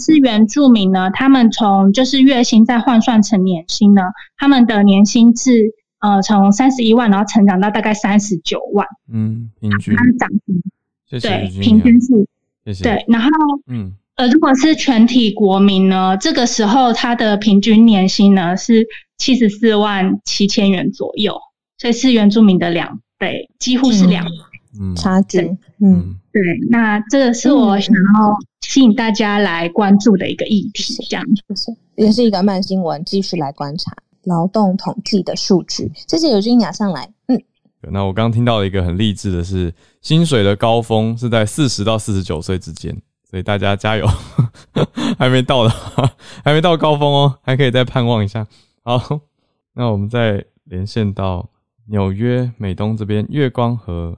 [0.00, 4.02] 是原住民呢，他们从就是月薪再换算成年薪呢，
[4.36, 8.86] 他们的年薪是呃从三十一万，然后成长到大概三十九万。
[9.12, 9.96] 嗯，平均。
[10.18, 10.52] 涨幅，
[11.20, 12.26] 对，平均是，
[12.64, 12.84] 谢谢。
[12.84, 13.30] 对，然后
[13.66, 13.94] 嗯。
[14.16, 18.84] 呃，如果是全体国民呢，这个时候他的平均年薪呢是
[19.16, 21.38] 七十四万七千元左右，
[21.76, 24.30] 所以是原住民的两倍，几乎是两倍
[24.80, 24.96] 嗯。
[24.96, 25.38] 差距。
[25.78, 31.24] 嗯，对，那这个是我想要吸引大家来关注的一个议题，这样。
[31.54, 33.92] 是也是一个慢新闻，继续来观察
[34.28, 35.90] 劳动统计的数据。
[36.06, 37.42] 谢谢尤金雅上来，嗯，
[37.90, 42.96] 那我刚刚听到了一个很励志的是，薪水的高峰是在四十到四十九岁之间。
[43.30, 44.06] 所以大家加油，
[45.18, 45.70] 还没到的，
[46.42, 48.46] 还没到高峰哦，还可以再盼望一下。
[48.82, 49.20] 好，
[49.74, 51.46] 那我们再连线到
[51.88, 54.16] 纽约美东这边，月光河。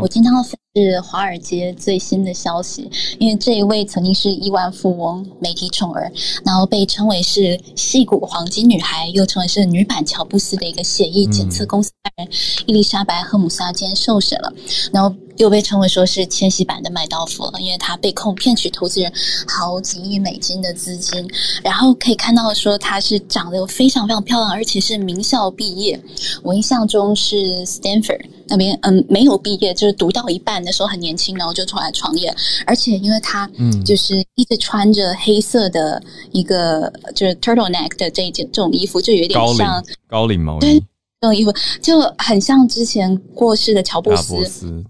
[0.00, 0.30] 我听到
[0.74, 6.10] 是华尔街最新的消息，因为这一位曾经是亿万富翁、媒体宠儿，
[6.44, 12.28] 然后被称为是戏骨黄金女孩，又称为是女版乔布斯的一个血液检测公司人
[12.66, 14.52] 伊丽莎白·赫姆斯，今天受审了，
[14.92, 15.14] 然后。
[15.38, 19.12] 又被称为说是千禧版的麦道夫了，因为他被控骗取投资人
[19.46, 21.30] 好几亿美金的资金。
[21.62, 25.96] 然后可以看到说他是长得非常非常漂亮，而且是名校毕业。
[26.42, 32.34] 我印象中是 Stanford 那边，嗯，没有毕业，就是读到一半的时候很年轻，然后就出来创业。
[32.66, 40.82] 而且因为他，嗯，就是一直穿着黑色的一个就是 turtleneck 的这一件这种衣服，就有点像高领毛衣。
[41.20, 44.36] 这种衣服就很像之前过世的乔布斯，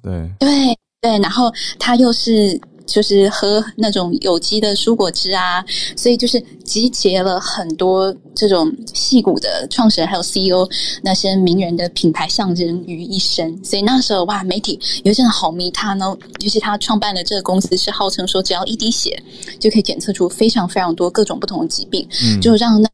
[0.02, 5.62] 对对对，然后他又是就是喝那种有机的蔬果汁啊，
[5.94, 10.66] 所以就是集结了很多这种戏骨的创始人还有 CEO
[11.02, 19.22] 那些名人的品牌象征于一身，所以那时候哇，媒体有些人好迷他呢，尤其他创办的这个公司是号称说只要一滴血
[19.60, 22.88] 就可以检测出非常非常多各种不同的疾病，嗯，就让那。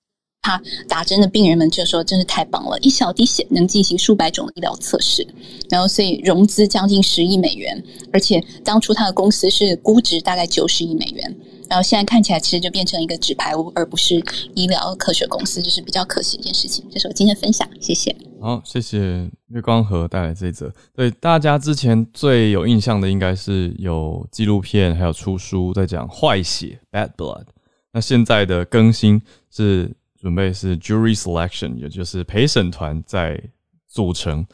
[0.45, 5.27] 他打针的病人们就说：“真是太棒了，一小滴血能进行数百种医疗测试。”
[5.71, 11.35] 然后，所以融资将近十亿美元，而且当初他的公司是估值大概九十亿美元。
[11.67, 14.23] 然后现在看起来，其实就变成一个纸牌屋，而不是
[14.55, 16.85] 医疗科学公司，就是比较可惜一件事情。
[16.91, 18.15] 这是我今天分享，谢谢。
[18.39, 20.71] 好，谢谢月光河带来这一则。
[20.95, 27.47] 对大家之前最有印象的，应该是有纪录片，还有出书在讲坏血 （bad blood）。
[27.95, 29.91] 那现在的更新是。
[30.25, 33.39] 准备是 jury selection，也就是陪审团在
[33.87, 34.47] 组成。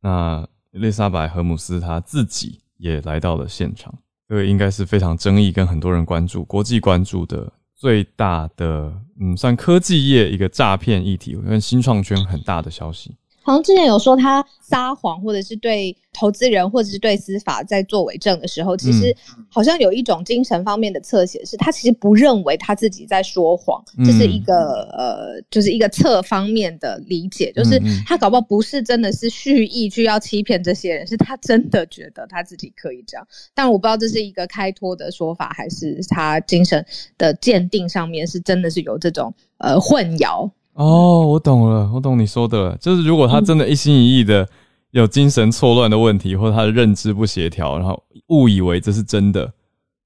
[0.00, 3.94] 那丽莎白·荷姆斯她自己也来到了现场，
[4.26, 13.14] 这个应该是非常争议跟很多人关注、国际关注的最大的，嗯，算科技业一个诈骗议题，跟新创圈很大的消息。
[13.48, 19.16] 好像之前有说他撒谎，或者是对投资人，或者是对司法在做伪证的时候，其实
[19.48, 36.84] 好像有一种精神方面的侧写，是他其实不认为他自己在说谎，这是一个呃，就是一个侧方面的理解，就是他搞不好不是真的是蓄意去要欺骗这些人，是他真的觉得他自己可以这样，但我不知道这是一个开脱的说法，还是他精神
[37.16, 40.50] 的鉴定上面是真的是有这种呃混淆。
[40.78, 44.48] 哦，我懂了，我懂你说的，就是如果他真的一心一意的
[44.92, 49.52] 有精神错乱的问题，或者他的认知不协调，然后误以为这是真的，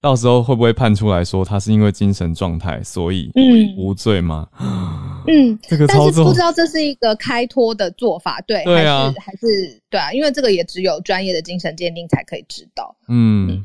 [0.01, 4.49] 到时候会不会判出来说他是因为精神状态所以嗯无罪吗？
[5.27, 12.97] 嗯， 这个操作不知道这是一个开脱的做法，对，对啊，还是对啊，因为这个也只有专业的精神鉴定才可以知道。
[13.09, 13.63] 嗯，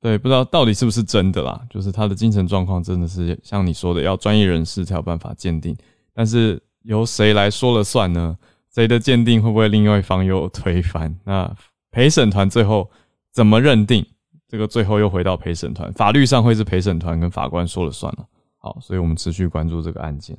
[0.00, 5.76] 对，不知道到底是不是真的啦，就是他的精神状况真的是像你说的，要专业人士才有办法鉴定。
[6.16, 8.38] 但是由谁来说了算呢？
[8.74, 11.14] 谁的鉴定会不会另外一方又推翻？
[11.24, 11.54] 那
[11.90, 12.90] 陪审团最后
[13.30, 14.04] 怎么认定？
[14.48, 18.26] 这个最后又回到陪审团，法律上会是陪审团跟法官说了算了。
[18.56, 20.38] 好，所以我们持续关注这个案件。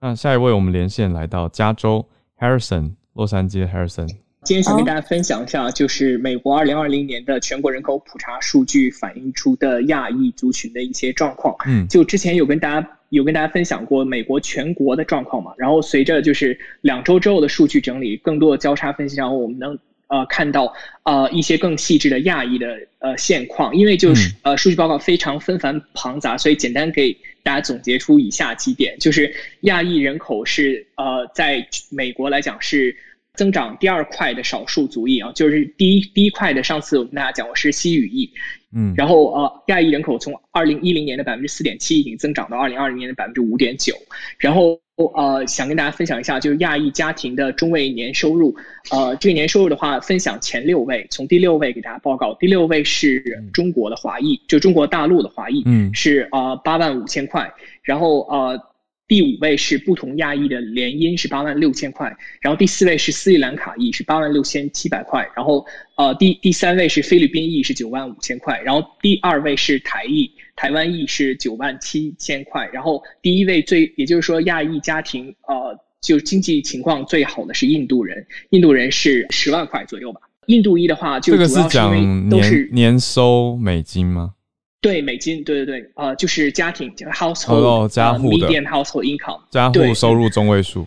[0.00, 2.08] 那下一位，我们连线来到加州
[2.38, 4.08] Harrison，洛杉矶的 Harrison。
[4.44, 11.54] 今天想跟大家分享一下，就是美国二零二零年的全国人口普查数据反映出的亚裔族群的一些状况。
[11.66, 23.76] 嗯，就之前有跟大家有跟大家分享过美国全国的状况嘛，然后随着就是两周之后的数据整理，更多的交叉分析，然后我们能呃看到呃一些更细致的亚裔的呃现况。
[23.76, 29.30] 因为就是呃数据报告非常纷繁庞杂，所以简单给大家总结出以下几点：就是
[29.60, 32.96] 亚裔人口是呃在美国来讲是。
[33.34, 36.62] 增长第二快的少数族裔啊，就是第一第一块的。
[36.64, 38.30] 上次我跟大家讲过是西语裔，
[38.74, 43.94] 嗯，然后呃，亚裔人口从二零一零年的百分之四点七已经增长到二零二零年的百分之五点九。
[44.38, 44.80] 然后
[45.14, 48.54] 呃，想跟大家分享一下，就是亚裔家庭的中位年收入，
[48.90, 57.52] 呃，这个年收入的话，分享前六位，从第六位给大家报告，第六位是中国的华裔，就中国大陆的华裔，嗯，是呃八万五千块，
[57.82, 58.69] 然后呃。
[59.10, 84.34] 第五位是不同亚裔的联姻是八万六千块，然后第四位是斯里兰卡裔是八万六千七百块，然后呃第第三位是菲律宾裔是九万五千块，然后第二位是台裔台湾裔是九万七千块，然后第一位最也就是说亚裔家庭呃就经济情况最好的是印度人，印度人是十万块左右吧，印度裔的话就主要是因为都是年收美金吗？
[84.80, 90.86] 对美金，对对对，呃，就是家庭 household 家户的 median household income 家户收入中位数，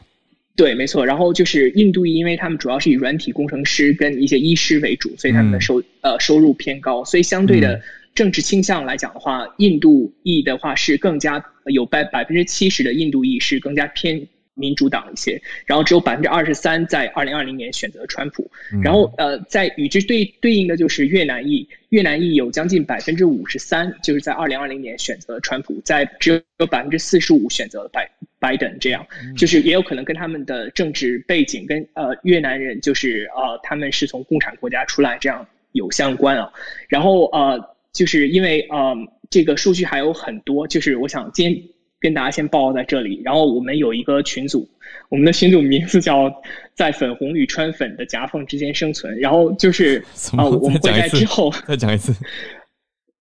[0.56, 1.06] 对，没错。
[1.06, 7.06] 然后就是印度裔，因为他们主要是以软体工程师跟一些医师为主，所以他们的收呃收入偏高。
[7.06, 7.82] 所以相对的
[8.16, 14.28] 政治倾向来讲的话，印度裔的话是更加有百百分之七十的印度裔是更加偏。
[14.56, 18.49] 民主党一些，然后只有百分之二十三在二零二零年选择川普，
[18.84, 29.06] 然后呃，在与之对对应的就是越南裔，越南裔有将近百分之五十三，就是在二零二零年选择川普，在只有百分之四十五选择拜拜登，这样。
[29.36, 36.51] 就是也有可能跟他们的政治背景跟呃越南人就是呃他们是从共产国家出来这样有相关啊，
[36.88, 38.95] 然后呃就是因为呃
[39.30, 41.64] 这个数据还有很多，就是我想今天。
[42.04, 44.70] 跟大家先报告在这里，然后我们有一个群组，
[45.08, 46.30] 我们的群组名字叫
[46.76, 50.04] “在粉红与川粉的夹缝之间生存”，然后就是
[50.38, 52.14] 啊，我们会在之后 再讲一次。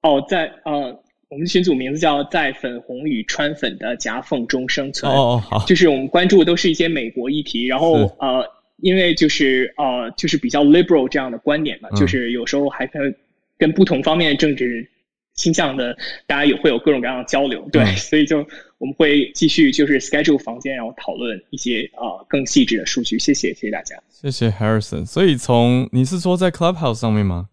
[0.01, 0.99] 哦，在呃，
[1.29, 5.13] 我们群组名字叫“在粉红与川粉的夹缝中生存”。
[5.13, 8.43] 哦哦，好，就是我们关注的都是一些美国议题，然后呃，
[8.79, 13.15] 因为就是呃，就是比较 liberal 这样的观点嘛，就是有时候还跟
[13.59, 14.89] 跟不同方面的政治。
[15.35, 18.39] 倾向的，大家也会有各种各样的交流，对，所以就
[18.79, 23.19] 我们会继续就是 schedule 房间，然后讨论一些啊更细致的数据。
[23.19, 23.97] 谢谢，谢谢大家。
[24.11, 25.05] 谢谢 Harrison。
[25.05, 27.49] 所以从你是说在 Clubhouse 上面吗？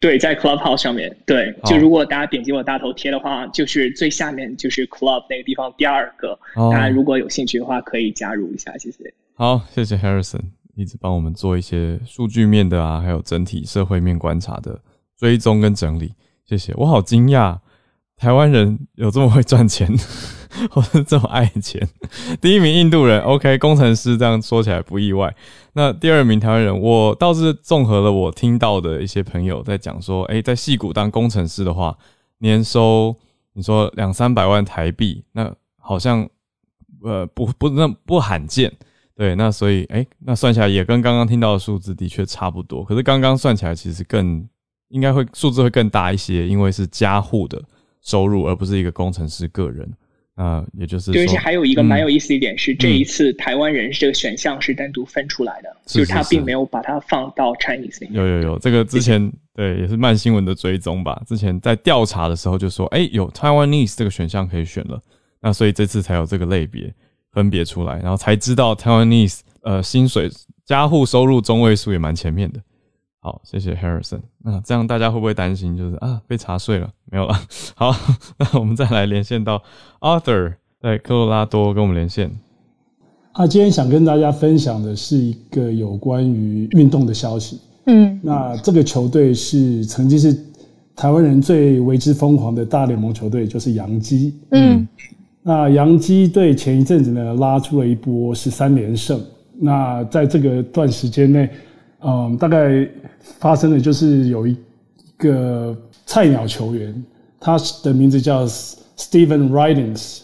[0.00, 1.16] 对，在 Clubhouse 上面。
[1.24, 6.38] 对，就如果大家点击我大头贴的话，就是最下面就是 Club 那个地方第二个。
[6.54, 8.76] 大家如果有兴趣的话，可以加入一下。
[8.76, 9.14] 谢谢。
[9.34, 10.42] 好，谢谢 Harrison，
[10.74, 14.78] 一直帮我们做一些数据面的啊，还有整体社会面观察的
[15.16, 16.12] 追踪跟整理。
[16.46, 17.58] 谢谢，我好惊讶，
[18.16, 19.90] 台湾人有这么会赚钱，
[20.70, 21.88] 或者这么爱钱。
[22.38, 25.34] 第一名印度人，OK，工程师这样说起来不意外。
[25.72, 31.96] 那第二名台湾人，我倒是综合了我听到的一些朋友在讲说，诶，在戏谷当工程师的话，
[32.38, 33.16] 年收
[33.54, 36.28] 你说两三百万台币，那好像
[37.02, 38.70] 呃不不那不罕见。
[39.16, 42.84] 对，那所以诶，那算起来也跟刚刚听到的数字的确差不多。
[42.84, 44.46] 可是刚刚算起来其实更。
[44.94, 47.60] 应该会数字会更大一些，因为是家户的
[48.00, 49.92] 收入，而不是一个工程师个人。
[50.36, 58.14] 啊，也就是对，而且还有一个蛮有意思的一点是，这一次台湾人这个选项是单独分出来的，就是他并没有把它放到 Chinese 里面。
[58.14, 61.22] 有有有，这个之前对也是慢新闻的追踪吧。
[61.24, 65.00] 之前在调查的时候就说，哎，有 Taiwanese 这个选项可以选了，
[65.40, 66.92] 那所以这次才有这个类别
[67.30, 70.28] 分别出来，然后才知道 Taiwanese 呃薪水
[70.64, 72.60] 加户收入中位数也蛮前面的。
[73.24, 74.20] 好，谢谢 Harrison。
[74.42, 76.90] 那这样大家会不会担心，就是啊被查税了？
[77.10, 77.34] 没有了。
[77.74, 77.90] 好，
[78.36, 79.62] 那我们再来连线到
[80.00, 82.30] Arthur，在科罗拉多跟我们连线。
[83.32, 87.58] 啊，今天想跟大家分享的是一个有关于运动的消息。
[87.86, 90.38] 嗯，那这个球队是曾经是
[90.94, 94.38] 台湾人最为之疯狂的大联盟球队，就是洋基。
[94.50, 94.86] 嗯，
[95.42, 99.18] 那洋基队前一阵子呢拉出了一波十三连胜。
[99.58, 101.48] 那在这个段时间内。
[102.06, 102.86] 嗯，大概
[103.20, 104.54] 发生的就是有一
[105.16, 105.74] 个
[106.04, 107.02] 菜鸟球员，
[107.40, 110.20] 他的名字叫 Steven Ridings。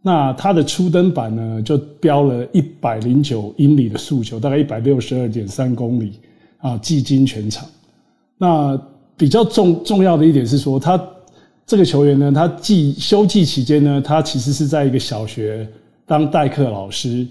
[0.00, 6.12] 那他的初登板呢，就飙了一百零九英里的速球，大概一百六十二点三公里
[6.58, 7.68] 啊，技惊全场。
[8.38, 8.80] 那
[9.16, 10.98] 比较重重要的一点是说，他
[11.66, 15.68] 这个球员呢，他季休季期间呢，他其实是在一个小学
[16.06, 17.26] 当代课老师。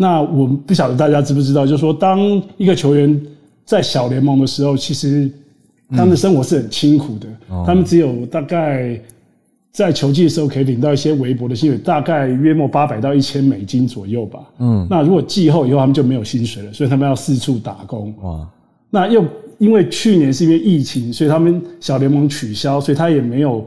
[0.00, 3.20] 那我不晓得大家知不知道，就是说，当一个球员
[3.64, 5.28] 在小联盟的时候，其实
[5.90, 7.26] 他们的生活是很辛苦的。
[7.66, 8.96] 他们只有大概
[9.72, 14.38] 在球季的时候可以领到一些微薄的薪水，大概约莫八百到一千美金左右吧。
[14.60, 18.14] 嗯，那如果季后以后他们就没有薪水了，所以他们要四处打工。
[18.22, 18.48] 哇，
[18.90, 19.24] 那又
[19.58, 23.66] 因为去年是因为疫情，所以他们小联盟取消，所以他也没有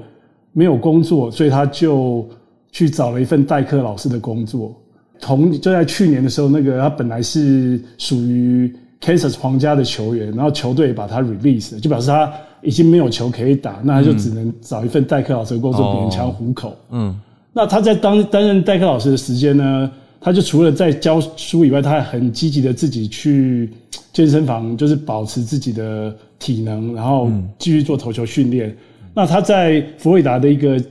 [0.54, 2.26] 没有工作，所以他就
[2.72, 4.74] 去找了一份代课老师的工作。
[5.22, 16.76] 同就在去年的时候，那个他本来是属于 Kansas 皇家的球员，然后球队把他 release，就表示他已经没有球可以打，那他就只能找一份代课老师的工作勉强糊口。
[16.90, 17.16] 嗯，
[17.54, 23.70] 那他在当担任代课老师的时间呢，他就除了在教书以外，他还很积极的自己去
[24.12, 28.76] 健身房，就是保持自己的体能，然后继续做投球训练。
[29.14, 30.84] 那他在佛罗里达的一个。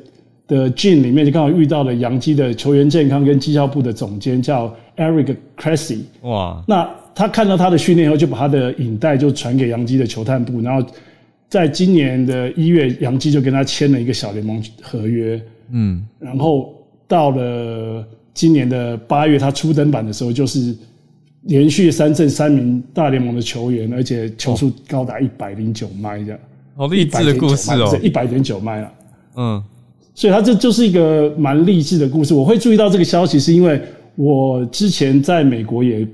[0.51, 6.01] 的 Gene 里面就刚好遇到了杨基的球员健康跟绩效部的总监叫 Eric Cressy。
[6.23, 6.61] 哇！
[6.67, 10.85] 那他看到他的训练以后，就把他的影带就传给杨基的球探部，然后
[11.49, 15.41] 在今年的一月，杨基就跟他签了一个小联盟合约。
[15.71, 16.05] 嗯。
[16.19, 16.75] 然后
[17.07, 20.75] 到了今年的八月，他初登板的时候，就是
[21.43, 26.41] 连续三胜三名大联盟的球员，而且球速高达一百零九迈这样。
[26.75, 27.97] 好励志的故事哦！
[28.03, 28.93] 一百点九迈了。
[29.37, 29.63] 嗯。
[30.21, 32.35] 所以，他这就是一个蛮励志的故事。
[32.35, 33.81] 我会注意到这个消息，是因为
[34.17, 36.07] 我之前在美国也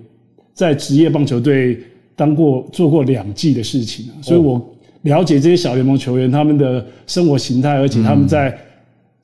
[0.54, 1.76] 在职业棒球队
[2.14, 4.64] 当过做过两季的事情所以我
[5.02, 8.56] 了解这些小联盟球员他们的生活形态，而且他们在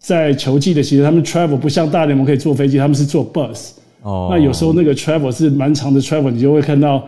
[0.00, 3.68] 在球季的其实，他们 travel 不像大联盟可以坐飞机，他们是坐 bus。
[4.02, 7.06] 哦，那有时候那个 travel 是蛮长的 travel，你就会看到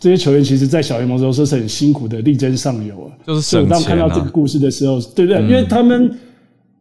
[0.00, 3.14] 这些球员其实，在小联盟的时候是很辛苦的，力争上游啊。
[3.28, 5.40] 就是所以当看到这个故事的时候，对不对？
[5.42, 6.10] 因为他们。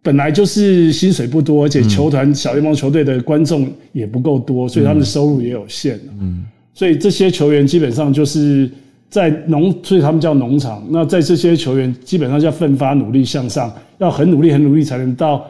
[0.03, 5.99] 本来就是薪水不多，而且球团小联盟球队的观众也不够多，所以他们的收入也有限。
[6.19, 6.43] 嗯，
[6.73, 8.67] 所以这些球员基本上就是
[9.11, 10.83] 在农，所以他们叫农场。
[10.89, 15.45] 那在这些球员基本上要奋发努力向上，要很努力很努力才能到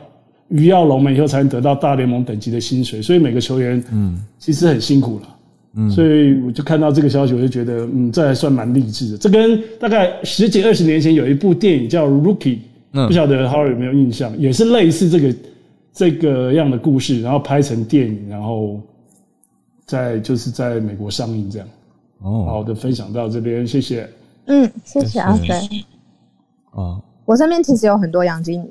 [0.49, 3.01] 鱼跃龙门以后才能得到大联盟等级的薪水。
[3.01, 5.37] 所以每个球员嗯其实很辛苦了。
[5.77, 9.17] 嗯，所以我就看到这个消息，我就觉得嗯这还算蛮励志的。
[9.17, 12.55] 这跟大概十几二十年前有一部电影叫《Rookie》。
[12.91, 15.35] 不晓得 Harry 有没有印象，也是类似这个
[15.93, 18.81] 这个样的故事，然后拍成电影，然后
[19.85, 21.67] 在就是在美国上映这样。
[22.19, 24.09] 哦，好的，分享到这边，谢谢。
[24.45, 25.53] 嗯，谢谢阿飞。
[26.71, 28.69] 啊，我身边其实有很多杨经理，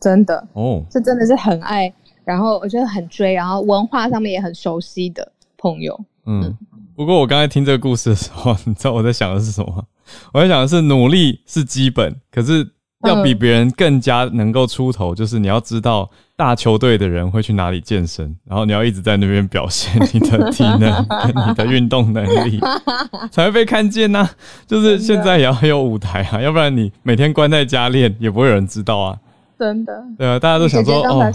[0.00, 1.92] 真的哦，这真的是很爱，
[2.24, 5.98] 然后我觉得很追，然后文化上面也很熟悉的朋友。
[6.26, 6.56] 嗯，
[6.94, 9.84] 不过我刚才听这个故事的时候， 你知道我在想的是什么？
[10.32, 12.68] 我在想的是努力是基本，可是。
[13.04, 21.06] 要比别人更加能够出头，就是你要知道大球队的人会去哪里健身，然后你要一直在那边表现你的体能、
[21.48, 22.60] 你的运动能力，
[23.30, 24.28] 才会被看见呢。
[24.66, 29.18] 就是现在也要有舞台啊，要不然你每天关在家练，也不会有人知道啊。
[29.58, 29.92] 真的。
[30.18, 31.32] 对啊，大家都想说哦，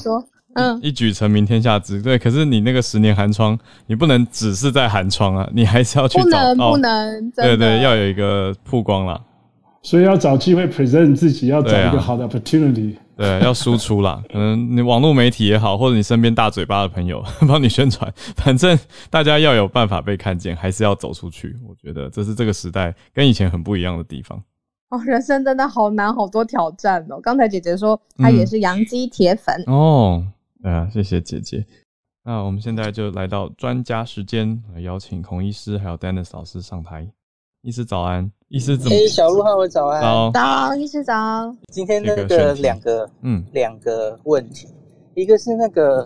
[0.56, 2.02] 嗯，一举成名天下知。
[2.02, 9.22] 对，可是你那个十年寒窗，你不能只是在寒窗啊，你还是要去找，不能，对对，要有一个曝光了。
[9.88, 12.98] 所以要找机会 present 自己，要找一个好的 opportunity。
[13.16, 14.22] 对，要输出啦。
[14.30, 18.78] 可能你网络媒体也好，或者你身边大嘴巴的朋友 帮你宣传，反正
[19.10, 21.56] 大家要有办法被看见，还是要走出去。
[21.66, 24.38] 我觉得这是这个时代跟以前很不一样的地方。
[24.90, 27.22] 哦，人生真的好难，好多挑战哦。
[27.22, 30.22] 刚才姐姐说她也是杨基铁粉哦。
[30.64, 31.66] 啊，谢谢姐姐。
[32.26, 37.08] 那我们现在就来到专家时间，来邀请孔医师还有 Dennis 老师上台。
[37.64, 38.96] 医师早安，医师怎么？
[38.96, 40.02] 哎，小鹿好，早安。
[40.02, 41.14] 早，早，医师早。
[41.72, 44.68] 今天那个两个，嗯，两个问题，
[45.16, 46.06] 一个是那个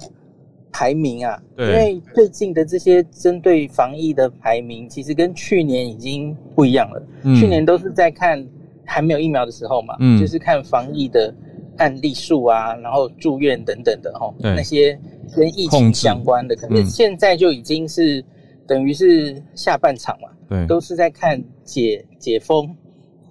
[0.71, 7.03] 排名啊，对，因为最近的这些针对防疫的排名，其实跟去年已经不一样了。
[7.39, 8.43] 去年都是在看
[8.85, 11.33] 还没有疫苗的时候嘛，嗯，就是看防疫的
[11.77, 14.97] 案例数啊，然后住院等等的哈，那些
[15.35, 18.23] 跟疫情相关的，可是现在就已经是
[18.67, 20.29] 等于是下半场嘛。
[20.49, 22.75] 对，都是在看解解封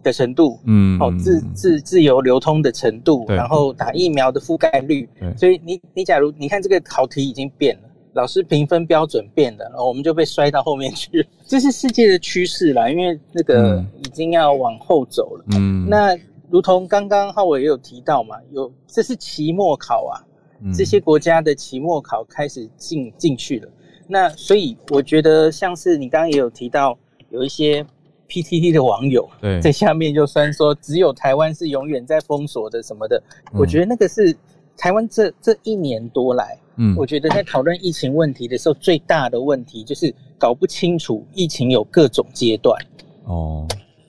[0.03, 5.07] 的程度，嗯，哦，自自自由流通的程度，然后打疫苗的覆盖率。
[5.37, 11.27] 所以你你假如你看这个考题已经变了，老师评分标准变了，然后我们就被摔到后面去。
[11.47, 15.45] 这是世界的趋势啦，因为那个已经要往后走了。
[15.53, 16.17] 嗯，那
[16.49, 20.25] 如同刚刚浩伟也有提到嘛，有这是期末考啊，
[20.75, 23.69] 这些国家的期末考开始进进去了。
[24.11, 26.99] 那所以我觉得像是你刚刚也有提到。
[27.33, 27.87] 有一些
[28.29, 29.31] PTT 的网友
[29.63, 33.23] 在下面就酸说，只有台湾是永远在封锁的什么的。
[33.53, 34.37] 我觉得那个是
[34.77, 42.77] 台湾这这一年多来，嗯，我觉得在讨论疫情问题的时候，最大的问题就是搞不清楚疫情有各种阶段。
[43.27, 43.65] 哦，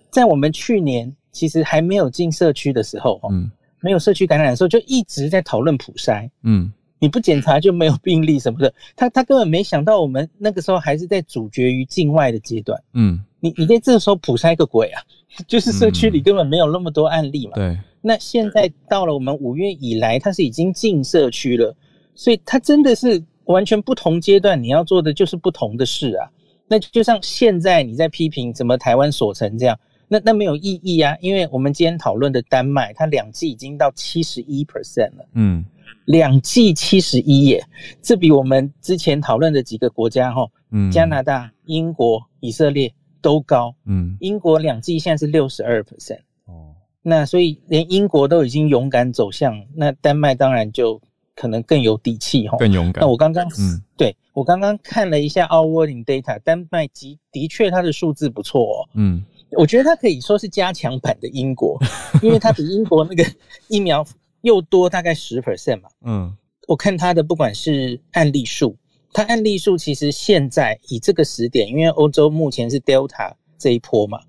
[0.09, 6.73] 在我们去年其实还没有进社区的时候，嗯，没有社区感染的时候，就一直在讨论普筛，嗯。
[7.01, 12.79] 你不检查就没有病例什么的，他他根本没想到我们那个时候还是在主角于境外的阶段。
[12.93, 15.01] 嗯，你你在这个时候普筛个鬼啊？
[15.47, 17.53] 就是社区里根本没有那么多案例嘛。
[17.55, 17.75] 对。
[18.01, 21.75] 那现在到了我们五月以来，它是已经进社区了，
[22.13, 26.29] 所以它真的是完全不同阶段，你要做的就是不同的事啊。
[26.67, 35.25] 那就像现在你在批评怎么台湾锁城这样，那那没有意义啊，因为我们今天讨论的丹麦，它两季已经到七十一 percent 了。
[35.33, 35.65] 嗯。
[36.05, 37.63] 两剂七十一耶，
[38.01, 42.91] 这比我们之前讨论的几个国家哈，嗯，加拿大、英国、以色列
[43.21, 50.99] 都高，嗯，英国两剂现在是六十二 percent，哦，那所以连英国都已经勇敢走向，那丹麦当然就
[51.35, 53.01] 可能更有底气哈，更勇敢。
[53.01, 61.79] 那我刚刚，嗯，对我刚刚看了一下 Our Working Data，丹麦的的确它的数字不错哦，嗯，我觉得它可以说是加强版的英国，
[62.23, 63.23] 因为它比英国那个
[63.67, 64.03] 疫苗。
[64.41, 66.35] 又多大概十 percent 嘛，嗯，
[66.67, 68.75] 我看它的不管是案例数，
[69.13, 74.19] 它案例数其实现在以这个时点，因为欧洲目前是 Delta 这一波嘛，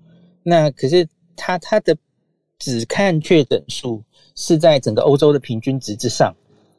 [0.43, 1.97] 那可是它它的
[2.59, 4.03] 只看确诊数
[4.35, 6.35] 是在整个欧洲的平均值之上，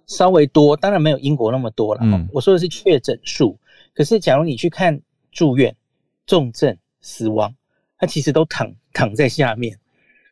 [0.06, 2.00] 稍微多，当然没有英国那么多了。
[2.04, 3.58] 嗯，我说的是确诊数，
[3.94, 5.00] 可是假如你去看
[5.32, 5.74] 住院、
[6.24, 7.52] 重症、死亡，
[7.98, 9.76] 它其实都躺躺在下面，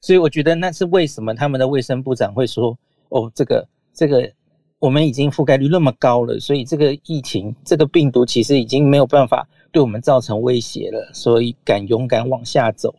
[0.01, 2.79] 所以我觉得那是为什么他们的卫生部长会说。
[3.13, 4.33] 哦，这个这个，
[4.79, 12.95] 我们已经覆盖率那么高了，所以这个疫情这个病毒其实已经没有办法对我们造成威胁了，所以敢勇敢往下走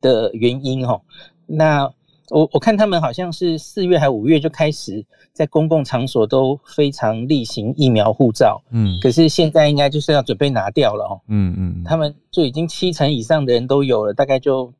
[0.00, 1.02] 的原因哦。
[1.46, 1.92] 那
[2.30, 14.72] 我我看他们好像是四月还五月就开始在公共场所都非常例行疫苗护照，嗯，可是现在应该就是要准备拿掉了哦，嗯嗯，他们就已经七成以上的人都有了，大概就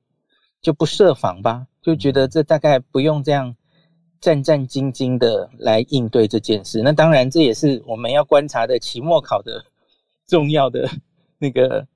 [0.63, 3.57] 就不设防吧，就觉得这大概不用这样。
[4.21, 9.65] 战战兢兢的来应对这件事，那当然这也是我们要观察的期末考的
[10.27, 10.87] 重要的
[11.39, 11.87] 那个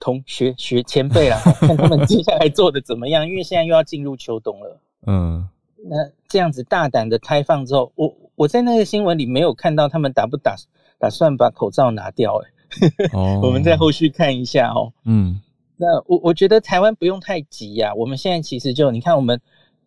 [0.00, 4.80] 同学学前辈啦， 看他们接下来做的怎么样，因为现在又要进入秋冬了。
[5.06, 5.48] 嗯，
[5.84, 5.96] 那
[6.28, 10.56] 这样子大胆的开放之后，我我在那个新闻里没有看到他们打不打
[10.98, 13.08] 打算把口罩拿掉，哎，
[13.40, 14.92] 我们在后续看一下哦。
[15.04, 15.40] 嗯，
[15.76, 19.40] 那我我觉得台湾不用太急呀，我们现在其实就你看我们。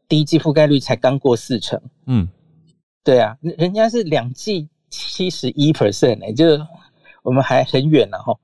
[0.07, 2.27] 第一季覆盖率才刚过四成，嗯，
[3.03, 6.45] 对啊，人家是两季七十一 percent 哎，就
[7.23, 8.37] 我们还很远了哈，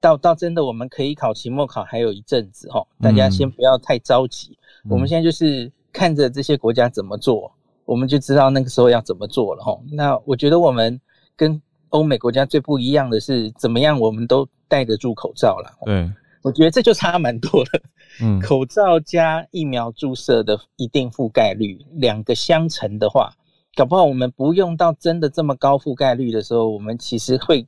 [0.00, 4.56] 到到真的我们可以考期末考还有一阵子哈，大家先不要太着急，
[4.88, 7.50] 我们现在就是看着这些国家怎么做，
[7.84, 9.76] 我们就知道那个时候要怎么做了哈。
[9.90, 11.00] 那我觉得我们
[11.34, 16.10] 跟欧美国家最不一样的是，怎么样我们都戴得住口罩了，对，
[16.42, 17.82] 我觉得这就差蛮多了。
[18.20, 23.32] 嗯，口罩加疫苗注射的一定覆盖率，两个相乘的话，
[23.74, 27.66] 搞不好我们不用到真的这么高覆盖率的时候，我们其实会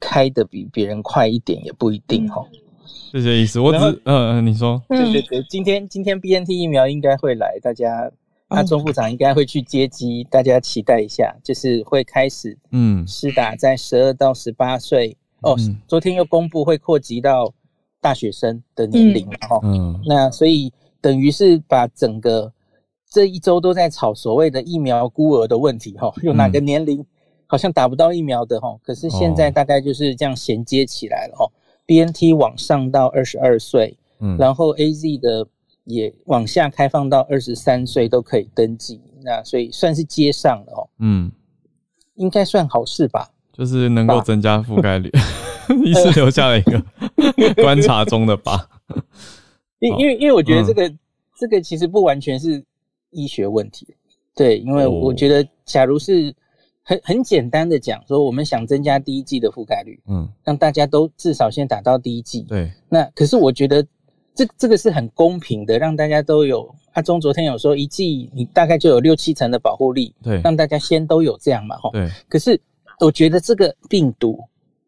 [0.00, 2.42] 开的比别人快一点，也不一定哈。
[3.12, 8.10] 这些意思，我只嗯嗯，你说，对对对，今天今天 B N T 疫苗应该会来，大家
[8.48, 15.16] 阿中部长应该会去接机，大家期待一下，就是会开始嗯，施打在十二到十八岁。
[15.42, 15.54] 哦，
[15.86, 17.52] 昨天又公布会扩及到。
[18.06, 22.52] 大学生的年龄哈，嗯，那所以等于是把整个
[23.10, 27.04] 这一周都在吵所谓的疫苗孤儿的问题哈，有哪个年龄
[27.48, 31.50] 好像打不到疫苗的哈，可是现在大概就是这样衔接起来了哈
[31.84, 35.44] ，B N T 往上到二十二岁，嗯，然后 A Z 的
[35.82, 41.32] 也往下开放到二十三岁都可以登记，那所以算是接上了哦，嗯，
[42.14, 45.10] 应该算好事吧，就是能够增加覆盖率。
[45.84, 46.82] 一次留下了一个
[47.62, 48.68] 观察中的疤，
[49.80, 50.94] 因因为因为我觉得这个
[51.38, 52.64] 这个其实不完全是
[53.10, 53.86] 医学问题，
[54.34, 56.34] 对，因为我觉得假如是
[56.82, 63.86] 很很简单的讲说，我们想增加第一季的覆盖率，嗯，让大家都至少先打到第一季，对，那可是我觉得
[64.34, 66.74] 这这个是很公平的，让大家都有。
[66.92, 72.08] 阿中昨天有说一季你大概就有六七成的保护力，对，让大家先都有这样嘛，哈，对。
[72.28, 72.58] 可是
[73.00, 74.38] 我觉得这个病毒。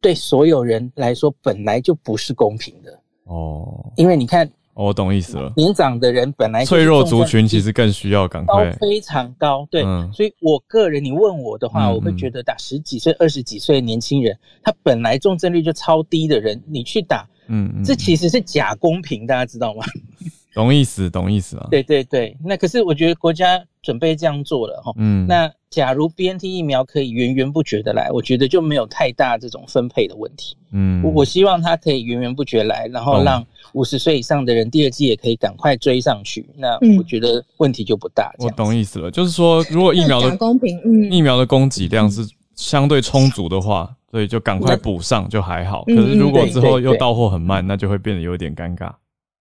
[0.01, 3.93] 对所有人来说，本来就不是公平的哦。
[3.97, 5.53] 因为你看，我懂意思了。
[5.57, 9.67] 年长的人本来脆弱族群其实更需要赶快，非常高。
[9.71, 9.83] 对，
[10.13, 19.85] 所以我个人，你问我的话，我会觉得打十几岁、二十几岁的年轻人，他本来重症率就超低的人，你去打，嗯，这其实是假公平，大家知道吗？
[20.55, 21.69] 懂意思，懂意思啊。
[21.71, 24.93] 对对对，那可是我觉得国家准备这样做了哈。
[24.97, 30.57] 嗯，那假如 B N T 疫苗可以源源不绝的来，我觉得就没有太大这种分配的问题。
[30.73, 33.45] 嗯，我我希望它可以源源不绝来，然后让
[33.75, 36.49] 五十岁以上的人第二季也可以赶快追上去。
[36.57, 38.33] 那我觉得问题就不大。
[38.39, 42.23] 我懂意思了，就是说如果疫苗的公平，嗯，疫苗的供给量是
[42.55, 45.85] 相对充足的话，所以就赶快补上就还好。
[45.85, 48.91] 可是如果之后又到货很慢，那就会变得有点尴尬。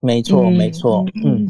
[0.01, 1.49] 没错，没错，嗯。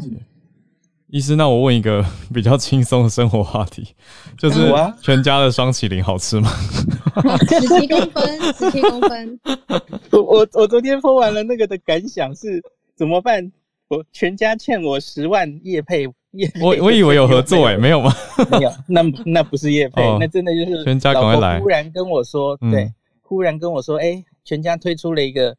[1.10, 2.04] 医师，那我问一个
[2.34, 3.94] 比较轻松的生活话题，
[4.36, 6.50] 就是全家的双麒麟好吃吗？
[7.48, 9.40] 十七公分，十七公分。
[10.12, 12.62] 我我我昨天播完了那个的感想是
[12.94, 13.50] 怎么办？
[13.88, 18.14] 我全家欠我十万叶配叶，我我以为有合作哎，没有吗？
[18.50, 21.58] 没有，那那不是叶配，那真的就是全家赶快来。
[21.58, 22.92] 忽然跟我说，对，
[23.22, 25.56] 忽然跟我说，哎，全家推出了一个。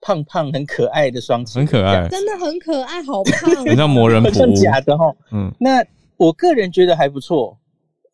[0.00, 5.14] 胖胖很可爱的双很可爱，真的很可爱，好胖，很像魔人 不像假的哈。
[5.32, 5.84] 嗯，那
[6.16, 7.56] 我个人觉得还不错，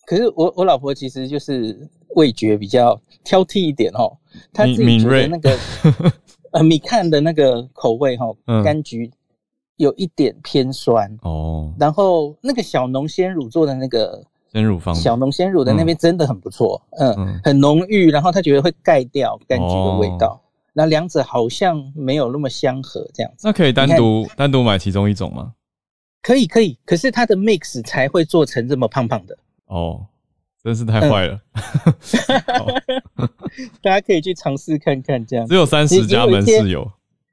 [0.06, 4.16] 可是我我老婆其实就是味觉比较挑剔一点哦，
[4.52, 5.56] 她自己觉得那个
[6.52, 9.10] 呃米看的那个口味哈，柑橘
[9.76, 11.16] 有一点偏酸。
[11.22, 14.22] 哦，然后那个小农鲜乳做的那个
[14.52, 14.94] 鲜乳方。
[14.94, 20.40] 小农鲜乳的那边真的很不错，嗯，很浓郁，然后她觉得会盖掉柑橘的味道。
[20.78, 23.48] 那两者好像没有那么相合，这样子。
[23.48, 25.54] 那可以单独单独买其中一种吗？
[26.20, 26.78] 可以，可以。
[26.84, 29.38] 可是它的 mix 才会做成这么胖胖的。
[29.68, 30.04] 哦，
[30.62, 31.40] 真是太坏了。
[33.80, 35.46] 大家可以去尝试看看，这样。
[35.46, 36.86] 只有三十家门市有。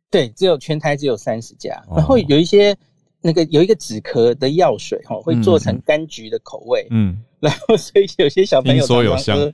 [0.10, 1.84] 对，只有全台只有三十家。
[1.94, 2.74] 然后有一些
[3.20, 6.88] 那个有一个止咳的药水哈，会做成柑橘的口味。
[6.92, 7.22] 嗯。
[7.42, 9.52] 然后所以有些小朋友说有香。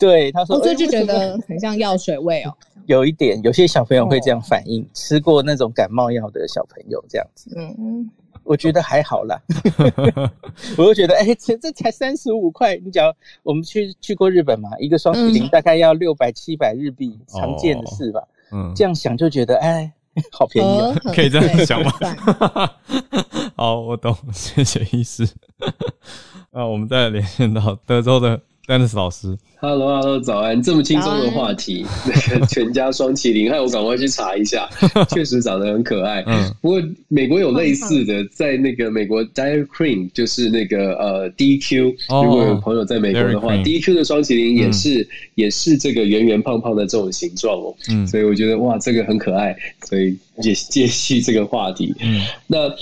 [0.00, 2.56] 对，他说，我就觉得很像药水味哦。
[2.86, 7.48] 有一点，有些小朋友会这样反应，吃过那种感冒药的小朋友这样子。
[7.56, 8.10] 嗯，
[8.42, 9.40] 我觉得还好啦。
[10.76, 18.20] 我就觉得，哎，这这才三十五块，你讲我们去去过日本嘛，一个双麒麟大概要六百七百日币，常见的事吧。
[18.50, 19.92] 嗯，这样想就觉得，哎，
[20.32, 21.92] 好便宜， 可以这样想吗？
[23.54, 25.28] 好，我懂，谢谢医师。
[26.50, 28.40] 那我们再连线到德州的。
[28.70, 30.62] Dennis 老师，Hello，Hello，早安！
[30.62, 34.68] 这么轻松的话题，那个 全家双麒麟，害我赶快去查一下，
[35.10, 36.22] 确实长得很可爱。
[36.28, 47.74] 嗯，不过美国有类似的，在那个美国 Dairy Queen，就是那个呃 DQ，如果有朋友在美国的话，DQ 的双麒麟也是也是这个圆圆胖胖的这种形状哦。
[47.88, 51.92] 嗯，所以我觉得哇，这个很可爱，所以也接续这个话题。
[52.00, 52.72] 嗯，那。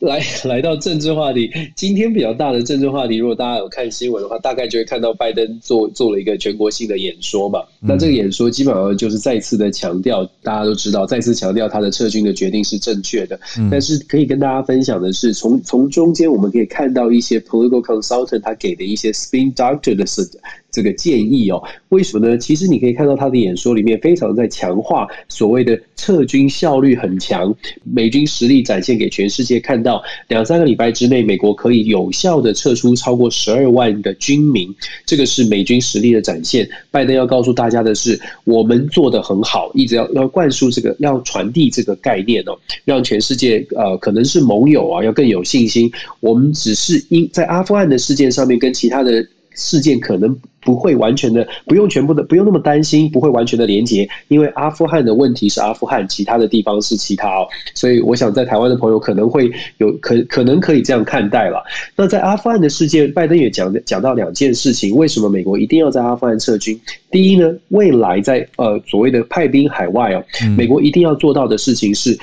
[0.00, 7.60] 来 来到政治话题，今天比较大的政治话题，如果大家有看新闻的话，大概就会看到拜登做做了一个全国性的演说嘛。
[7.80, 13.40] 那这个演说基本上就是再次的强调，大家都知道，再次强调他的撤军的决定是正确的。
[13.70, 20.28] 但是可以跟大家分享的是，从从中间我们可以看到一些 political consultant 他给的一些 spin doctor 的是。
[20.68, 22.36] 这个建议哦，为什么呢？
[22.36, 34.74] 其实你可以看到他的演说里面非常在强化所谓的撤军效率很强，美军实力展现给全世界看到，两三个礼拜之内，美国可以有效的撤出超过十二万的军民，
[35.06, 36.68] 这个是美军实力的展现。
[36.90, 45.90] 拜登要告诉大家的是，我们做的很好，一直要要灌输这个，要传递这个概念哦，让全世界呃，可能是盟友啊，要更有信心。
[46.18, 49.24] 我们只是因在阿富汗的事件上面跟其他的。
[49.56, 61.64] 事件可能不会完全的，不用全部的，不用那么担心，不会完全的连结，因为阿富汗的问题是阿富汗，其他的地方是其他哦，所以我想在台湾的朋友可能会有可可能可以这样看待了。
[61.96, 66.78] 那在阿富汗的事件，拜登也讲讲到两件事情，为什么美国一定要在阿富汗撤军？
[67.10, 70.24] 第一呢，未来在呃所谓的派兵海外哦，
[70.56, 72.18] 美国一定要做到的事情是。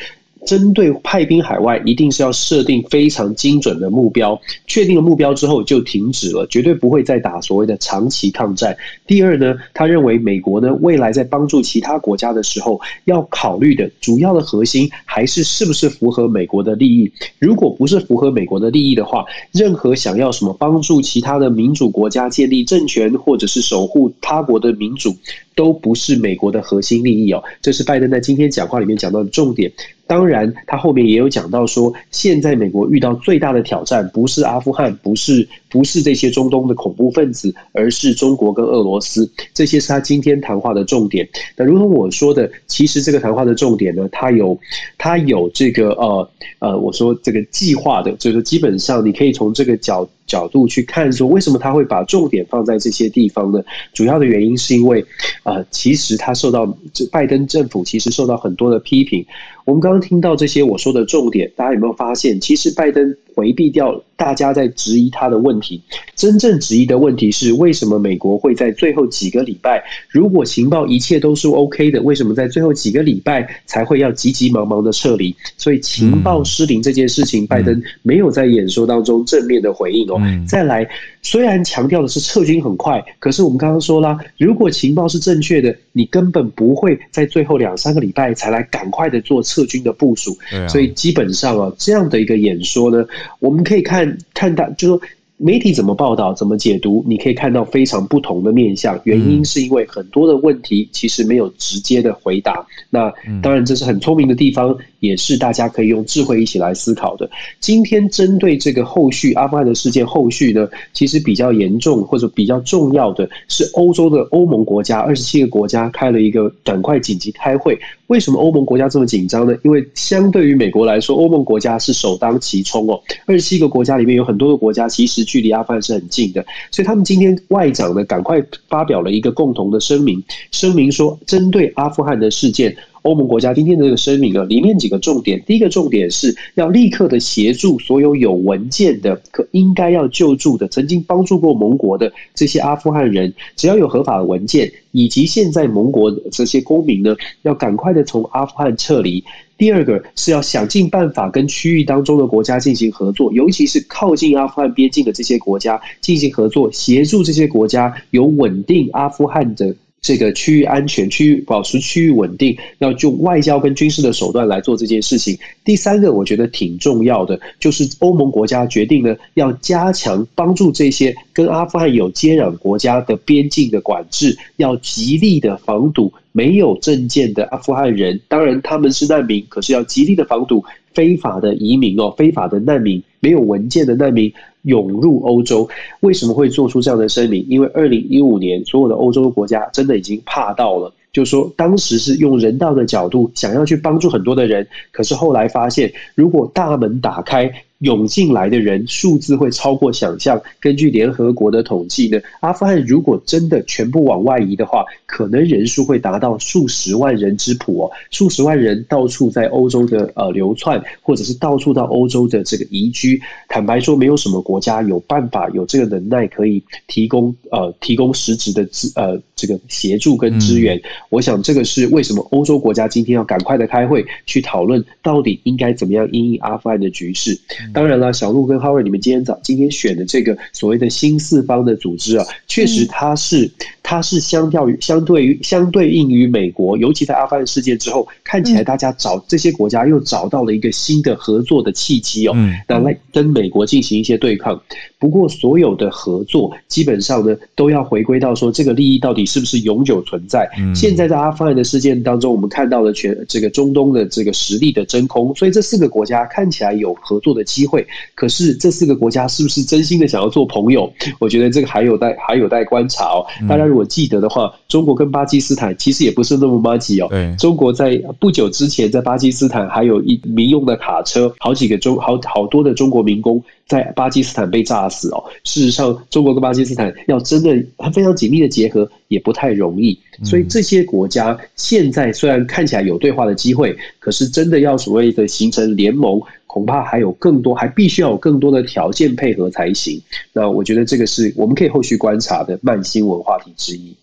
[0.46, 8.76] 针对派兵海外，一定是要设定非常精准的目标，确定了目标之后就停止了，绝对不会再打所谓的长期抗战。
[9.08, 17.12] 第二呢，他认为美国呢未来在帮助其他国家的时候，要考虑的主要的核心还是是不是符合美国的利益。
[17.40, 25.16] 如果不是符合美国的利益的话，任何想要什么帮助其他的民主国家建立政权，或者是守护他国的民主。
[25.56, 29.72] 都不是美国的核心利益哦，这是拜登在今天讲话里面讲到的重点。
[30.06, 39.30] 当然，他后面也有讲到说，现在美国遇到最大的挑战不是阿富汗，不是不是这些中东的恐怖分子，而是中国跟俄罗斯。
[39.56, 41.28] 这些是他今天谈话的重点。
[41.58, 44.56] 那如同我说的，其实这个谈话的重点呢，他有
[45.00, 50.08] 他有这个呃呃，我说这个计划的，就是基本上你可以从这个角。
[50.26, 53.62] 角度去看，说为什么他会把重点放在这些地方呢？
[53.94, 55.04] 主要的原因是因为，
[55.44, 56.66] 呃，其实他受到
[57.12, 59.24] 拜登政府其实受到很多的批评。
[59.66, 65.82] 我们刚刚听到这些我说的重点，大家有没有发现，其实拜登回避掉大家在质疑他的问题，
[66.16, 75.36] 真正质疑的问题是为什么美国会在最后几个礼拜，如果情报一切都是 OK 的，为什么在最后几个礼拜才会要急急忙忙的撤离？
[75.58, 80.22] 所以情报失灵这件事情，拜登没有在演说当中正面的回应哦。
[80.48, 80.88] 再来，
[81.24, 89.42] 虽然强调的是撤军很快，可是我们刚刚说啦，如果情报是正确的，你根本不会在最后两三个礼拜才来赶快的做。
[89.42, 93.06] 撤军的部署，所以基本上啊，这样的一个演说呢，
[93.40, 95.02] 我们可以看看到，就说。
[95.36, 98.98] 媒体怎么报道，怎么解读，你可以看到非常不同的面相。
[99.04, 102.66] 原因是因为很多的问题其实没有直接的回答。
[102.90, 103.12] 那
[103.42, 107.30] 当然这是很聪明的地方，也是大家可以用智慧一起来思考的。
[107.60, 117.78] 今天针对这个后续阿富汗的事件后续呢，其实比较严重或者比较重要的是欧洲的欧盟国家二十七个国家开了一个赶快紧急开会。
[118.08, 119.56] 为什么欧盟国家这么紧张呢？
[119.64, 123.02] 因为相对于美国来说，欧盟国家是首当其冲哦。
[123.26, 125.24] 二十七个国家里面有很多个国家其实。
[125.24, 128.40] 距离阿富汗是很近的，所以他们今天外长呢，赶快
[128.70, 149.24] 发表了一个共同的声明，声明说，针对阿富汗的事件，欧盟国家今天的这个声明啊，里面几个重点，第一个重点是要立刻的协助所有有文件的，可应该要救助的，曾经帮助过盟国的这些阿富汗人，只要有合法的文件，以及现在盟国的这些公民呢，要赶快的从阿富汗撤离。
[149.56, 159.76] 第二个是要想尽办法跟区域当中的国家进行合作，尤其是靠近阿富汗边境的这些国家进行合作，协助这些国家有稳定阿富汗的。
[160.04, 165.40] 这个区域安全、区域保持区域稳定，要用外交跟军事的手段来做这件事情。
[165.64, 178.20] 第三个，我觉得挺重要的，就是欧盟国家决定呢，要加强帮助这些跟阿富汗有接壤国家的边境的管制，要极力的防堵没有证件的阿富汗人。
[178.28, 184.34] 当然他们是难民，可是要极力的防堵非法的移民哦，非法的难民，没有文件的难民。
[184.64, 185.70] 涌入欧洲，
[186.02, 187.46] 为什么会做出这样的声明？
[187.48, 197.50] 因为二零一五年，所有的欧洲国家真的已经怕到了，就说当时是用人道的角度想要去帮助很多的人，可是后来发现，如果大门打开。
[197.84, 200.42] 涌进来的人数字会超过想象。
[200.60, 207.92] 根据联合国的统计呢，阿富汗如果真的全部往外移的话，可能人数会达到数十万人之谱哦。
[208.10, 213.22] 数十万人到处在欧洲的呃流窜，或者是到处到欧洲的这个移居。
[213.50, 220.82] 坦白说，没有什么国家有办法有这个能耐可以提供呃提供实质的资呃这个协助跟支援。
[221.10, 227.38] 我想这个是为什么欧洲国家今天要赶快的开会去讨论到底应该怎么样应阿富汗的局势。
[227.74, 233.50] 当然了，小鹿跟哈瑞，你们今天早今天选的这个所谓的新四方的组织啊，确实它是
[233.84, 242.36] 它是相较于相对于相对应于美国，尤其在阿富汗事件之后，看起来大家找这些国家又找到了一个新的合作的契机哦，
[242.68, 244.62] 那来跟美国进行一些对抗。
[245.00, 250.48] 不过，所有的合作基本上呢，都要回归到说这个利益到底是不是永久存在。
[250.76, 257.54] 现在在阿富汗的事件当中，我们看到了全这个中东的这个实力的真空，所以这四个国家看起来有合作的机。
[257.54, 260.92] 机会，可是这四个国家是不是真心的想要做朋友？
[261.20, 263.24] 我觉得这个还有待还有待观察哦。
[263.48, 267.10] 大家如果记得的话，中国跟巴基斯坦其实也不是那么默契哦。
[267.40, 275.24] 中国在不久之前在巴基斯坦还有一民用的卡车，好几个中好好多的中国民工在巴基斯坦被炸死哦。
[275.44, 279.98] 事实上，中国跟巴基斯坦要真的非常紧密的结合也不太容易。
[280.24, 286.22] 所以这些国家现在虽然看起来有对话的机会，可是真的要所谓的形成联盟。
[286.54, 290.00] 恐怕还有更多，还必须要有更多的条件配合才行。
[290.34, 293.98] 那我觉得这个是我们可以后续观察的慢新闻话题之一。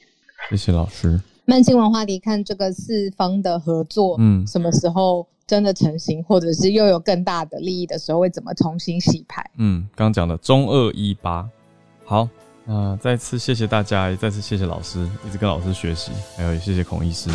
[0.51, 1.21] 谢谢老师。
[1.45, 9.49] 慢新闻话题，看这个四方的合作，嗯，什么时候真的成型，或者是又有更大的利益的时候，会怎么重新洗牌？
[9.57, 11.49] 嗯，刚讲的中二一八。
[12.05, 12.29] 好，
[12.65, 17.31] 那再次谢谢大家，也再次谢谢老师，一直跟老师学习，还有谢谢孔医师。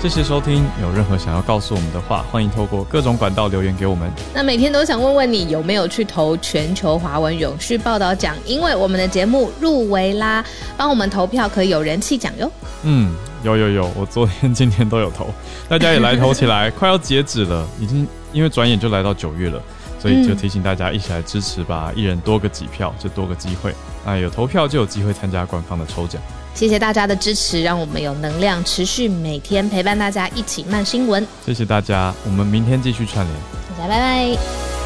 [0.00, 4.10] 谢谢收听，有任何想要告诉我们的话，欢迎透过各种管道留言给我们。
[4.32, 10.42] 那每天都想问问你有没有去投全球华文永续报道奖，因为我们的节目入围啦，
[10.74, 12.50] 帮我们投票可以有人气奖哟。
[12.84, 15.26] 嗯，有有有，我昨天、今天都有投，
[15.68, 19.60] 大家也来投起来， 快要截止了，已经因为转眼就来到九月了，
[19.98, 23.74] 所以就提醒大家一起来支持吧，一人多个几票就多个机会，
[24.06, 26.22] 那有投票就有机会参加官方的抽奖。
[26.54, 31.26] 谢谢大家的支持，让我们有能量持续每天陪伴大家一起慢新闻。
[31.44, 33.36] 谢谢大家，我们明天继续串联。
[33.78, 34.79] 大家拜拜。